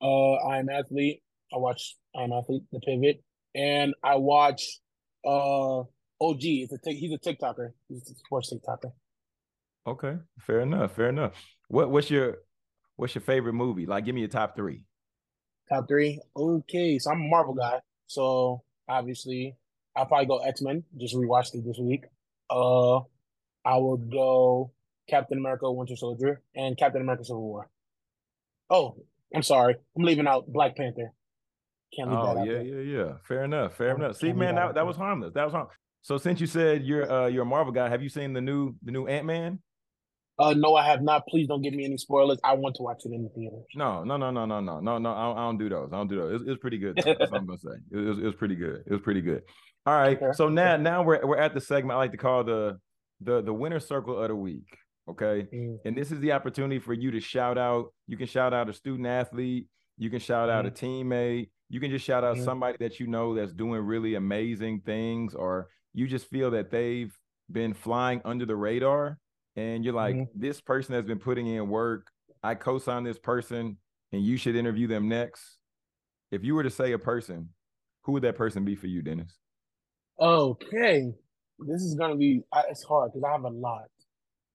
Uh, 0.00 0.34
I 0.34 0.58
am 0.58 0.68
athlete. 0.68 1.22
I 1.52 1.58
watch 1.58 1.96
I 2.16 2.22
am 2.22 2.32
athlete, 2.32 2.62
the 2.72 2.80
pivot, 2.80 3.22
and 3.54 3.94
I 4.02 4.16
watch 4.16 4.80
uh 5.26 5.80
OG. 6.20 6.38
It's 6.40 6.72
a 6.72 6.90
he's 6.90 7.12
a 7.12 7.18
TikToker. 7.18 7.70
He's 7.88 8.10
a 8.10 8.14
sports 8.14 8.52
TikToker. 8.52 8.92
Okay, 9.86 10.16
fair 10.40 10.60
enough. 10.60 10.94
Fair 10.94 11.08
enough. 11.08 11.32
What 11.68 11.90
what's 11.90 12.10
your 12.10 12.38
what's 12.96 13.14
your 13.14 13.22
favorite 13.22 13.54
movie? 13.54 13.86
Like, 13.86 14.04
give 14.04 14.14
me 14.14 14.20
your 14.20 14.28
top 14.28 14.56
three. 14.56 14.84
Top 15.68 15.88
three. 15.88 16.20
Okay, 16.36 16.98
so 16.98 17.10
I'm 17.10 17.22
a 17.22 17.28
Marvel 17.28 17.54
guy, 17.54 17.80
so 18.06 18.62
obviously 18.88 19.56
I'll 19.96 20.06
probably 20.06 20.26
go 20.26 20.38
X 20.38 20.62
Men. 20.62 20.84
Just 20.96 21.14
rewatched 21.14 21.54
it 21.54 21.64
this 21.66 21.78
week. 21.78 22.04
Uh, 22.50 22.98
I 23.64 23.76
would 23.76 24.10
go 24.10 24.72
Captain 25.08 25.38
America: 25.38 25.70
Winter 25.70 25.96
Soldier 25.96 26.42
and 26.54 26.76
Captain 26.76 27.02
America: 27.02 27.24
Civil 27.24 27.42
War. 27.42 27.68
Oh, 28.70 28.96
I'm 29.34 29.42
sorry, 29.42 29.76
I'm 29.96 30.04
leaving 30.04 30.26
out 30.26 30.50
Black 30.52 30.76
Panther. 30.76 31.12
Can't 31.94 32.10
leave 32.10 32.18
oh, 32.18 32.34
that 32.34 32.40
out. 32.40 32.46
yeah, 32.46 32.52
there. 32.52 32.64
yeah, 32.64 32.98
yeah. 32.98 33.12
Fair 33.26 33.44
enough. 33.44 33.74
Fair 33.76 33.94
enough. 33.94 34.16
See, 34.16 34.32
man, 34.32 34.56
that, 34.56 34.66
that, 34.66 34.74
that 34.74 34.86
was 34.86 34.96
harmless. 34.96 35.32
That 35.34 35.44
was 35.44 35.52
harmless. 35.52 35.74
So 36.02 36.18
since 36.18 36.40
you 36.40 36.46
said 36.46 36.84
you're 36.84 37.10
uh 37.10 37.26
you're 37.26 37.42
a 37.42 37.46
Marvel 37.46 37.72
guy, 37.72 37.88
have 37.88 38.02
you 38.02 38.08
seen 38.08 38.32
the 38.32 38.40
new 38.40 38.74
the 38.82 38.92
new 38.92 39.06
Ant 39.06 39.26
Man? 39.26 39.60
Uh, 40.38 40.54
no, 40.54 40.76
I 40.76 40.86
have 40.86 41.02
not. 41.02 41.26
Please 41.26 41.48
don't 41.48 41.62
give 41.62 41.74
me 41.74 41.84
any 41.84 41.98
spoilers. 41.98 42.38
I 42.44 42.54
want 42.54 42.76
to 42.76 42.82
watch 42.82 43.02
it 43.04 43.12
in 43.12 43.24
the 43.24 43.28
theater. 43.30 43.56
No, 43.74 44.04
no, 44.04 44.16
no, 44.16 44.30
no, 44.30 44.46
no, 44.46 44.60
no, 44.60 44.78
no, 44.78 44.98
no. 44.98 45.12
I 45.12 45.24
don't, 45.24 45.38
I 45.38 45.40
don't 45.40 45.58
do 45.58 45.68
those. 45.68 45.88
I 45.92 45.96
don't 45.96 46.08
do 46.08 46.16
those. 46.16 46.40
It's, 46.40 46.48
was 46.48 46.58
pretty 46.58 46.78
good. 46.78 46.96
That's 46.96 47.18
what 47.18 47.34
I'm 47.34 47.46
gonna 47.46 47.58
say. 47.58 47.70
It 47.92 47.96
was, 47.96 48.18
it 48.18 48.24
was 48.24 48.34
pretty 48.34 48.54
good. 48.54 48.84
It 48.86 48.92
was 48.92 49.00
pretty 49.00 49.20
good. 49.20 49.42
All 49.84 49.94
right. 49.94 50.16
Okay. 50.16 50.32
So 50.34 50.48
now 50.48 50.76
now 50.76 51.02
we're 51.02 51.26
we're 51.26 51.38
at 51.38 51.54
the 51.54 51.60
segment 51.60 51.96
I 51.96 51.96
like 51.96 52.12
to 52.12 52.18
call 52.18 52.44
the 52.44 52.78
the 53.20 53.42
the 53.42 53.52
winner 53.52 53.80
circle 53.80 54.20
of 54.22 54.28
the 54.28 54.36
week. 54.36 54.68
Okay. 55.08 55.48
Mm. 55.52 55.78
And 55.84 55.96
this 55.96 56.12
is 56.12 56.20
the 56.20 56.32
opportunity 56.32 56.78
for 56.78 56.92
you 56.92 57.10
to 57.10 57.20
shout 57.20 57.58
out. 57.58 57.92
You 58.06 58.16
can 58.16 58.26
shout 58.26 58.54
out 58.54 58.68
a 58.68 58.72
student 58.72 59.08
athlete, 59.08 59.66
you 59.96 60.10
can 60.10 60.20
shout 60.20 60.50
out 60.50 60.64
mm. 60.64 60.68
a 60.68 60.70
teammate, 60.70 61.48
you 61.68 61.80
can 61.80 61.90
just 61.90 62.04
shout 62.04 62.22
out 62.22 62.36
mm. 62.36 62.44
somebody 62.44 62.76
that 62.80 63.00
you 63.00 63.06
know 63.06 63.34
that's 63.34 63.52
doing 63.52 63.80
really 63.80 64.14
amazing 64.14 64.82
things, 64.84 65.34
or 65.34 65.68
you 65.94 66.06
just 66.06 66.28
feel 66.28 66.52
that 66.52 66.70
they've 66.70 67.12
been 67.50 67.74
flying 67.74 68.20
under 68.24 68.46
the 68.46 68.56
radar. 68.56 69.18
And 69.58 69.84
you're 69.84 69.94
like, 69.94 70.14
mm-hmm. 70.14 70.40
this 70.40 70.60
person 70.60 70.94
has 70.94 71.04
been 71.04 71.18
putting 71.18 71.48
in 71.48 71.68
work. 71.68 72.12
I 72.44 72.54
co-sign 72.54 73.02
this 73.02 73.18
person 73.18 73.76
and 74.12 74.22
you 74.22 74.36
should 74.36 74.54
interview 74.54 74.86
them 74.86 75.08
next. 75.08 75.58
If 76.30 76.44
you 76.44 76.54
were 76.54 76.62
to 76.62 76.70
say 76.70 76.92
a 76.92 76.98
person, 76.98 77.48
who 78.02 78.12
would 78.12 78.22
that 78.22 78.36
person 78.36 78.64
be 78.64 78.76
for 78.76 78.86
you, 78.86 79.02
Dennis? 79.02 79.36
Okay, 80.20 81.12
this 81.58 81.82
is 81.82 81.96
gonna 81.96 82.14
be 82.14 82.42
it's 82.68 82.84
hard 82.84 83.12
because 83.12 83.24
I 83.24 83.32
have 83.32 83.44
a 83.44 83.48
lot, 83.48 83.88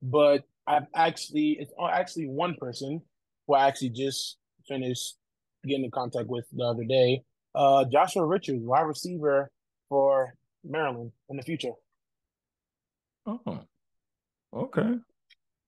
but 0.01 0.43
I've 0.67 0.87
actually 0.95 1.57
it's 1.59 1.73
actually 1.91 2.27
one 2.27 2.55
person 2.55 3.01
who 3.45 3.55
I 3.55 3.67
actually 3.67 3.89
just 3.89 4.37
finished 4.67 5.17
getting 5.65 5.83
in 5.83 5.91
contact 5.91 6.27
with 6.29 6.45
the 6.53 6.63
other 6.63 6.85
day. 6.85 7.23
Uh, 7.53 7.83
Joshua 7.91 8.25
Richards, 8.25 8.63
wide 8.63 8.81
receiver 8.81 9.51
for 9.89 10.35
Maryland 10.63 11.11
in 11.29 11.37
the 11.37 11.43
future. 11.43 11.73
Oh, 13.25 13.59
okay. 14.53 14.95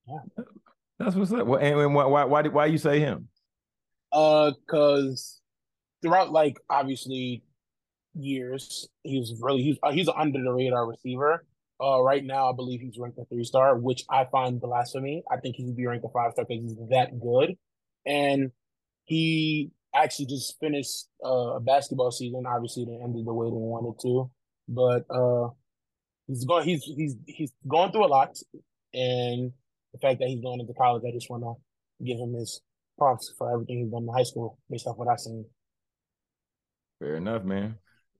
Yeah, 0.08 0.44
that's 1.00 1.16
what's 1.16 1.32
up. 1.32 1.48
Well, 1.48 1.60
and 1.60 1.94
why 1.94 2.06
why 2.06 2.24
why 2.26 2.42
did 2.42 2.54
why 2.54 2.68
you 2.68 2.78
say 2.78 3.00
him? 3.00 3.28
Uh, 4.12 4.52
cause 4.70 5.42
throughout 6.02 6.32
like 6.32 6.58
obviously 6.70 7.44
years. 8.16 8.88
He's 9.04 9.34
really 9.42 9.64
he's 9.64 9.78
uh, 9.84 9.92
he's 9.92 10.08
an 10.08 10.14
under 10.18 10.42
the 10.42 10.52
radar 10.52 10.88
receiver. 10.88 11.46
Uh, 11.82 12.02
right 12.02 12.24
now, 12.24 12.50
I 12.50 12.56
believe 12.56 12.80
he's 12.80 12.98
ranked 12.98 13.18
a 13.20 13.26
three 13.26 13.44
star, 13.44 13.78
which 13.78 14.04
I 14.10 14.26
find 14.26 14.62
blasphemy. 14.62 15.24
I 15.30 15.38
think 15.38 15.58
he 15.58 15.66
should 15.66 15.76
be 15.76 15.86
ranked 15.86 16.06
a 16.06 16.10
five 16.10 16.32
star 16.32 16.46
because 16.48 16.64
he's 16.64 16.90
that 16.90 17.20
good. 17.20 17.58
And 18.06 18.52
he 19.04 19.72
actually 19.94 20.28
just 20.28 20.58
finished 20.60 21.08
uh, 21.24 21.56
a 21.56 21.60
basketball 21.60 22.12
season. 22.12 22.46
Obviously, 22.48 22.84
it 22.84 23.00
ended 23.04 23.26
the 23.26 23.34
way 23.34 23.48
they 23.48 23.52
wanted 23.52 24.00
to, 24.02 24.32
but 24.70 25.06
uh, 25.10 25.50
he's 26.28 26.46
going 26.46 26.66
he's 26.66 26.84
he's 26.84 27.16
he's 27.26 27.52
going 27.68 27.92
through 27.92 28.06
a 28.06 28.08
lot. 28.08 28.38
And 28.96 29.52
the 29.92 30.00
fact 30.00 30.20
that 30.20 30.30
he's 30.30 30.42
going 30.42 30.62
into 30.62 30.74
college, 30.74 31.04
I 31.08 31.12
just 31.12 31.30
want 31.30 31.44
to 31.44 31.56
give 32.04 32.18
him 32.18 32.34
his 32.34 32.62
props 32.98 33.34
for 33.38 33.52
everything 33.52 33.80
he's 33.80 33.92
done 33.92 34.04
in 34.04 34.10
high 34.10 34.24
school 34.24 34.58
based 34.70 34.88
off 34.88 34.98
what 34.98 35.10
I've 35.10 35.20
seen. 35.20 35.46
Fair 37.00 37.18
enough, 37.18 37.44
man. 37.44 37.76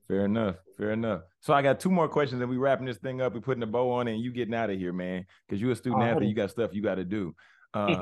Fair 0.08 0.26
enough. 0.26 0.56
Fair 0.78 0.92
enough. 0.92 1.22
So 1.40 1.54
I 1.54 1.62
got 1.62 1.80
two 1.80 1.90
more 1.90 2.10
questions, 2.10 2.42
and 2.42 2.50
we 2.50 2.58
wrapping 2.58 2.86
this 2.86 2.98
thing 2.98 3.22
up. 3.22 3.34
We 3.34 3.40
putting 3.40 3.64
a 3.64 3.68
bow 3.68 3.92
on 3.92 4.08
it, 4.08 4.14
and 4.14 4.22
you 4.22 4.32
getting 4.32 4.54
out 4.54 4.70
of 4.70 4.78
here, 4.78 4.94
man. 4.94 5.26
Because 5.48 5.62
you're 5.62 5.72
a 5.72 5.76
student 5.76 6.04
uh, 6.04 6.08
athlete, 6.08 6.30
you 6.30 6.36
got 6.36 6.52
stuff 6.52 6.74
you 6.74 6.82
got 6.82 6.96
to 6.96 7.06
do. 7.06 7.36
Uh, 7.76 8.00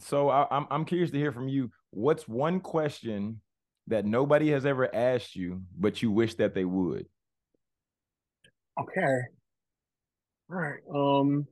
so 0.00 0.28
I, 0.28 0.46
I'm 0.50 0.66
I'm 0.70 0.84
curious 0.84 1.10
to 1.12 1.16
hear 1.16 1.32
from 1.32 1.48
you. 1.48 1.70
What's 1.92 2.28
one 2.28 2.60
question 2.60 3.40
that 3.86 4.04
nobody 4.04 4.50
has 4.50 4.66
ever 4.66 4.94
asked 4.94 5.34
you, 5.34 5.62
but 5.74 6.02
you 6.02 6.10
wish 6.10 6.34
that 6.34 6.54
they 6.54 6.66
would? 6.66 7.06
Okay. 8.78 9.16
All 10.50 10.56
right. 10.56 10.80
Um. 10.92 11.46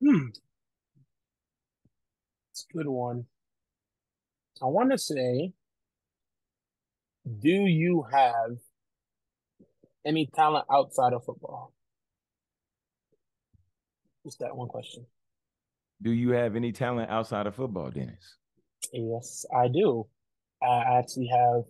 Hmm. 0.00 0.28
It's 2.52 2.66
a 2.72 2.76
good 2.76 2.88
one. 2.88 3.26
I 4.62 4.66
want 4.66 4.90
to 4.90 4.98
say, 4.98 5.52
do 7.40 7.48
you 7.48 8.04
have 8.12 8.56
any 10.04 10.26
talent 10.34 10.66
outside 10.70 11.12
of 11.12 11.24
football? 11.24 11.72
Just 14.24 14.40
that 14.40 14.54
one 14.54 14.68
question. 14.68 15.06
Do 16.02 16.12
you 16.12 16.30
have 16.32 16.56
any 16.56 16.72
talent 16.72 17.10
outside 17.10 17.46
of 17.46 17.54
football, 17.54 17.90
Dennis? 17.90 18.36
Yes, 18.92 19.46
I 19.54 19.68
do. 19.68 20.06
I 20.62 20.98
actually 20.98 21.28
have 21.28 21.62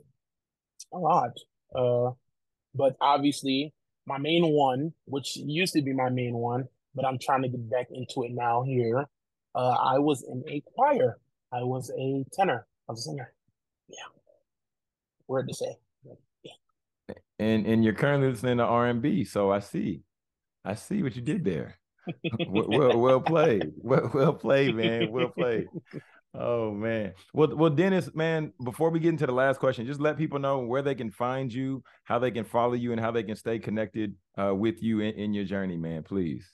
a 0.93 0.99
lot. 0.99 1.31
Uh, 1.75 2.13
but 2.75 2.97
obviously, 3.01 3.73
my 4.11 4.19
main 4.19 4.47
one, 4.49 4.93
which 5.05 5.37
used 5.37 5.73
to 5.75 5.83
be 5.83 5.93
my 5.93 6.11
main 6.11 6.35
one, 6.35 6.67
but 6.95 7.05
I'm 7.05 7.19
trying 7.19 7.43
to 7.43 7.49
get 7.49 7.71
back 7.71 7.87
into 7.93 8.25
it 8.25 8.33
now 8.33 8.63
here. 8.63 9.09
Uh, 9.55 9.77
I 9.95 9.99
was 9.99 10.25
in 10.25 10.43
a 10.49 10.63
choir. 10.75 11.19
I 11.53 11.63
was 11.63 11.91
a 11.97 12.25
tenor. 12.33 12.67
I 12.89 12.93
was 12.93 13.07
a 13.07 13.11
singer. 13.11 13.33
Yeah. 13.89 14.09
Word 15.29 15.49
to 15.49 15.55
say. 15.55 15.77
Yeah. 16.43 17.15
And 17.39 17.67
and 17.67 17.85
you're 17.85 17.95
currently 17.95 18.29
listening 18.31 18.59
to 18.59 18.65
R 18.65 18.89
and 18.89 19.01
B, 19.01 19.25
so 19.25 19.51
I 19.51 19.61
see, 19.61 20.03
I 20.65 20.75
see 20.75 21.03
what 21.03 21.15
you 21.15 21.23
did 21.23 21.45
there. 21.45 21.79
well, 22.49 22.67
well, 22.69 22.99
well 22.99 23.21
played. 23.21 23.73
Well, 23.79 24.11
well 24.13 24.33
played, 24.33 24.75
man. 24.75 25.11
Well 25.13 25.29
played. 25.29 25.67
Oh 26.33 26.73
man. 26.73 27.15
Well, 27.35 27.57
well, 27.57 27.71
Dennis, 27.71 28.15
man. 28.15 28.53
Before 28.63 28.91
we 28.91 29.01
get 29.01 29.09
into 29.09 29.27
the 29.27 29.33
last 29.33 29.59
question, 29.59 29.87
just 29.87 30.01
let 30.01 30.17
people 30.17 30.39
know 30.39 30.61
where 30.61 30.83
they 30.83 30.95
can 30.95 31.11
find 31.11 31.53
you, 31.53 31.83
how 32.05 32.21
they 32.21 32.31
can 32.31 32.45
follow 32.45 32.75
you, 32.75 32.93
and 32.93 33.01
how 33.01 33.11
they 33.11 33.25
can 33.25 33.35
stay 33.35 33.59
connected 33.59 34.15
uh, 34.39 34.55
with 34.55 34.81
you 34.83 35.01
in, 35.01 35.15
in 35.15 35.35
your 35.35 35.45
journey, 35.45 35.77
man. 35.77 36.05
Please. 36.05 36.47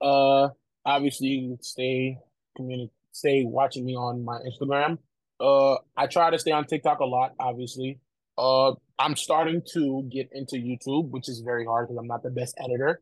Uh, 0.00 0.48
obviously, 0.84 1.56
stay 1.60 2.18
community, 2.56 2.90
stay 3.12 3.44
watching 3.46 3.84
me 3.84 3.94
on 3.94 4.24
my 4.24 4.38
Instagram. 4.40 4.98
Uh, 5.38 5.76
I 5.96 6.08
try 6.08 6.30
to 6.30 6.38
stay 6.38 6.50
on 6.50 6.66
TikTok 6.66 6.98
a 6.98 7.04
lot. 7.04 7.34
Obviously, 7.38 8.00
uh, 8.36 8.72
I'm 8.98 9.14
starting 9.14 9.62
to 9.74 10.08
get 10.10 10.28
into 10.32 10.56
YouTube, 10.56 11.10
which 11.10 11.28
is 11.28 11.40
very 11.44 11.64
hard 11.64 11.86
because 11.86 11.98
I'm 11.98 12.08
not 12.08 12.24
the 12.24 12.30
best 12.30 12.56
editor 12.58 13.00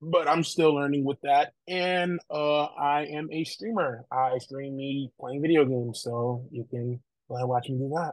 but 0.00 0.28
I'm 0.28 0.44
still 0.44 0.74
learning 0.74 1.04
with 1.04 1.20
that. 1.22 1.52
And 1.68 2.20
uh, 2.30 2.64
I 2.64 3.04
am 3.04 3.28
a 3.32 3.44
streamer. 3.44 4.04
I 4.10 4.38
stream 4.38 4.76
me 4.76 5.10
playing 5.18 5.42
video 5.42 5.64
games, 5.64 6.02
so 6.02 6.44
you 6.50 6.66
can 6.70 7.00
go 7.28 7.36
ahead 7.36 7.48
watch 7.48 7.68
me 7.68 7.76
do 7.76 7.90
that. 7.94 8.12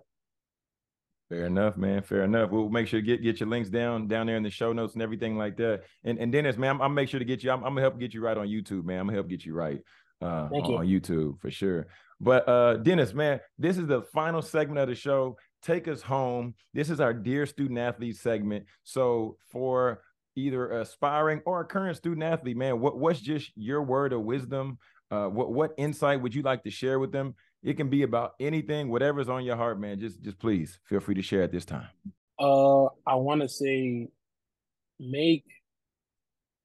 Fair 1.29 1.45
enough, 1.45 1.77
man. 1.77 2.03
Fair 2.03 2.23
enough. 2.23 2.51
We'll 2.51 2.69
make 2.69 2.87
sure 2.87 2.99
to 2.99 3.05
get 3.05 3.23
get 3.23 3.39
your 3.39 3.49
links 3.49 3.69
down 3.69 4.07
down 4.07 4.27
there 4.27 4.37
in 4.37 4.43
the 4.43 4.49
show 4.49 4.73
notes 4.73 4.93
and 4.93 5.01
everything 5.01 5.37
like 5.37 5.57
that. 5.57 5.83
And 6.03 6.19
and 6.19 6.31
Dennis, 6.31 6.57
man, 6.57 6.71
I'm, 6.71 6.81
I'll 6.81 6.89
make 6.89 7.09
sure 7.09 7.19
to 7.19 7.25
get 7.25 7.43
you. 7.43 7.51
I'm, 7.51 7.63
I'm, 7.63 7.71
gonna 7.71 7.81
help 7.81 7.99
get 7.99 8.13
you 8.13 8.21
right 8.21 8.37
on 8.37 8.47
YouTube, 8.47 8.85
man. 8.85 8.99
I'm 8.99 9.07
gonna 9.07 9.17
help 9.17 9.29
get 9.29 9.45
you 9.45 9.53
right 9.53 9.81
uh, 10.21 10.49
Thank 10.49 10.67
you. 10.67 10.77
on 10.77 10.85
YouTube 10.85 11.39
for 11.39 11.49
sure. 11.49 11.87
But 12.19 12.47
uh, 12.47 12.77
Dennis, 12.77 13.13
man, 13.13 13.39
this 13.57 13.77
is 13.77 13.87
the 13.87 14.03
final 14.13 14.41
segment 14.41 14.79
of 14.79 14.87
the 14.87 14.95
show. 14.95 15.37
Take 15.61 15.87
us 15.87 16.01
home. 16.01 16.55
This 16.73 16.89
is 16.89 16.99
our 16.99 17.13
dear 17.13 17.45
student 17.45 17.79
athlete 17.79 18.17
segment. 18.17 18.65
So 18.83 19.37
for 19.51 20.01
either 20.35 20.69
aspiring 20.79 21.41
or 21.45 21.61
a 21.61 21.65
current 21.65 21.97
student 21.97 22.23
athlete, 22.23 22.57
man, 22.57 22.79
what, 22.79 22.97
what's 22.97 23.19
just 23.19 23.51
your 23.55 23.81
word 23.83 24.13
of 24.13 24.21
wisdom? 24.21 24.77
Uh, 25.11 25.27
what 25.27 25.53
what 25.53 25.73
insight 25.77 26.21
would 26.21 26.33
you 26.33 26.41
like 26.41 26.63
to 26.63 26.71
share 26.71 26.97
with 26.97 27.11
them? 27.11 27.35
It 27.61 27.77
can 27.77 27.89
be 27.89 28.03
about 28.03 28.31
anything, 28.39 28.89
whatever's 28.89 29.29
on 29.29 29.45
your 29.45 29.55
heart, 29.55 29.79
man. 29.79 29.99
Just 29.99 30.21
just 30.23 30.39
please 30.39 30.79
feel 30.85 30.99
free 30.99 31.15
to 31.15 31.21
share 31.21 31.43
at 31.43 31.51
this 31.51 31.65
time. 31.65 31.87
Uh, 32.39 32.85
I 33.05 33.15
want 33.15 33.41
to 33.41 33.47
say, 33.47 34.07
make 34.99 35.45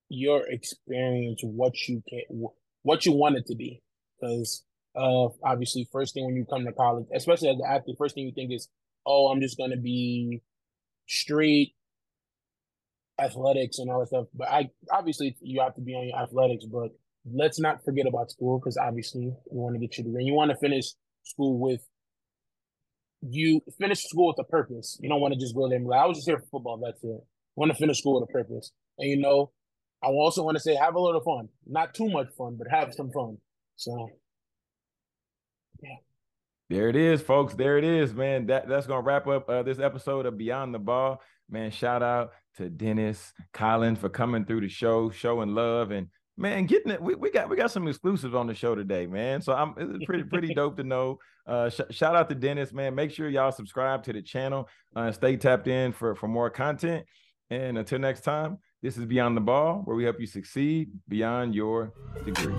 your 0.08 0.48
experience 0.48 1.40
what 1.44 1.74
you 1.88 2.02
can, 2.08 2.48
what 2.82 3.04
you 3.04 3.12
want 3.12 3.36
it 3.36 3.46
to 3.46 3.54
be, 3.54 3.82
because 4.18 4.64
uh, 4.96 5.28
obviously, 5.44 5.86
first 5.92 6.14
thing 6.14 6.24
when 6.24 6.34
you 6.34 6.46
come 6.48 6.64
to 6.64 6.72
college, 6.72 7.06
especially 7.14 7.50
as 7.50 7.56
an 7.56 7.66
athlete, 7.68 7.96
first 7.98 8.14
thing 8.14 8.24
you 8.24 8.32
think 8.32 8.50
is, 8.50 8.68
oh, 9.06 9.28
I'm 9.28 9.42
just 9.42 9.58
gonna 9.58 9.76
be 9.76 10.40
straight 11.06 11.74
athletics 13.18 13.78
and 13.78 13.90
all 13.90 14.00
that 14.00 14.08
stuff. 14.08 14.26
But 14.34 14.48
I 14.48 14.70
obviously 14.92 15.36
you 15.40 15.60
have 15.60 15.74
to 15.74 15.80
be 15.80 15.94
on 15.94 16.08
your 16.08 16.18
athletics, 16.18 16.64
but 16.64 16.90
let's 17.30 17.58
not 17.58 17.84
forget 17.84 18.06
about 18.06 18.30
school 18.30 18.58
because 18.58 18.76
obviously 18.76 19.22
you 19.22 19.36
want 19.50 19.74
to 19.74 19.80
get 19.80 19.98
your 19.98 20.04
degree. 20.04 20.24
You 20.24 20.34
want 20.34 20.50
to 20.50 20.56
finish 20.56 20.92
school 21.24 21.58
with 21.58 21.80
you 23.20 23.60
finish 23.78 24.04
school 24.04 24.28
with 24.28 24.46
a 24.46 24.48
purpose. 24.48 24.98
You 25.00 25.08
don't 25.08 25.20
want 25.20 25.34
to 25.34 25.40
just 25.40 25.54
go 25.54 25.68
there 25.68 25.76
and 25.76 25.86
be 25.86 25.90
like, 25.90 26.00
I 26.00 26.06
was 26.06 26.18
just 26.18 26.28
here 26.28 26.38
for 26.38 26.46
football. 26.58 26.80
That's 26.84 27.02
it. 27.02 27.20
Want 27.56 27.72
to 27.72 27.78
finish 27.78 27.98
school 27.98 28.20
with 28.20 28.28
a 28.28 28.32
purpose. 28.32 28.72
And 28.98 29.10
you 29.10 29.16
know, 29.16 29.50
I 30.02 30.08
also 30.08 30.44
want 30.44 30.56
to 30.56 30.62
say 30.62 30.76
have 30.76 30.94
a 30.94 31.00
little 31.00 31.20
fun. 31.20 31.48
Not 31.66 31.94
too 31.94 32.08
much 32.08 32.28
fun, 32.36 32.56
but 32.58 32.68
have 32.70 32.94
some 32.94 33.10
fun. 33.10 33.38
So 33.76 34.08
yeah. 35.82 35.96
There 36.70 36.88
it 36.88 36.96
is, 36.96 37.22
folks. 37.22 37.54
There 37.54 37.78
it 37.78 37.84
is, 37.84 38.12
man. 38.14 38.46
That 38.46 38.68
that's 38.68 38.86
gonna 38.86 39.02
wrap 39.02 39.26
up 39.26 39.48
uh, 39.48 39.62
this 39.62 39.78
episode 39.78 40.26
of 40.26 40.36
Beyond 40.36 40.74
the 40.74 40.78
Ball. 40.78 41.20
Man, 41.50 41.70
shout 41.70 42.02
out 42.02 42.32
to 42.56 42.68
Dennis 42.68 43.32
Collins 43.52 43.98
for 43.98 44.08
coming 44.08 44.44
through 44.44 44.62
the 44.62 44.68
show, 44.68 45.10
showing 45.10 45.54
love, 45.54 45.90
and 45.90 46.08
man, 46.36 46.66
getting 46.66 46.92
it. 46.92 47.00
We, 47.00 47.14
we 47.14 47.30
got 47.30 47.48
we 47.48 47.56
got 47.56 47.70
some 47.70 47.88
exclusives 47.88 48.34
on 48.34 48.46
the 48.46 48.54
show 48.54 48.74
today, 48.74 49.06
man. 49.06 49.40
So 49.40 49.52
I'm 49.54 49.74
it's 49.76 50.04
pretty 50.04 50.24
pretty 50.24 50.54
dope 50.54 50.76
to 50.76 50.84
know. 50.84 51.18
Uh, 51.46 51.70
sh- 51.70 51.80
shout 51.90 52.14
out 52.14 52.28
to 52.28 52.34
Dennis, 52.34 52.72
man. 52.72 52.94
Make 52.94 53.10
sure 53.10 53.28
y'all 53.28 53.52
subscribe 53.52 54.02
to 54.04 54.12
the 54.12 54.20
channel 54.20 54.68
uh, 54.96 55.12
stay 55.12 55.36
tapped 55.36 55.68
in 55.68 55.92
for 55.92 56.14
for 56.14 56.28
more 56.28 56.50
content. 56.50 57.06
And 57.50 57.78
until 57.78 57.98
next 57.98 58.22
time, 58.22 58.58
this 58.82 58.98
is 58.98 59.06
Beyond 59.06 59.36
the 59.36 59.40
Ball, 59.40 59.82
where 59.84 59.96
we 59.96 60.04
help 60.04 60.20
you 60.20 60.26
succeed 60.26 60.90
beyond 61.08 61.54
your 61.54 61.92
degree. 62.24 62.54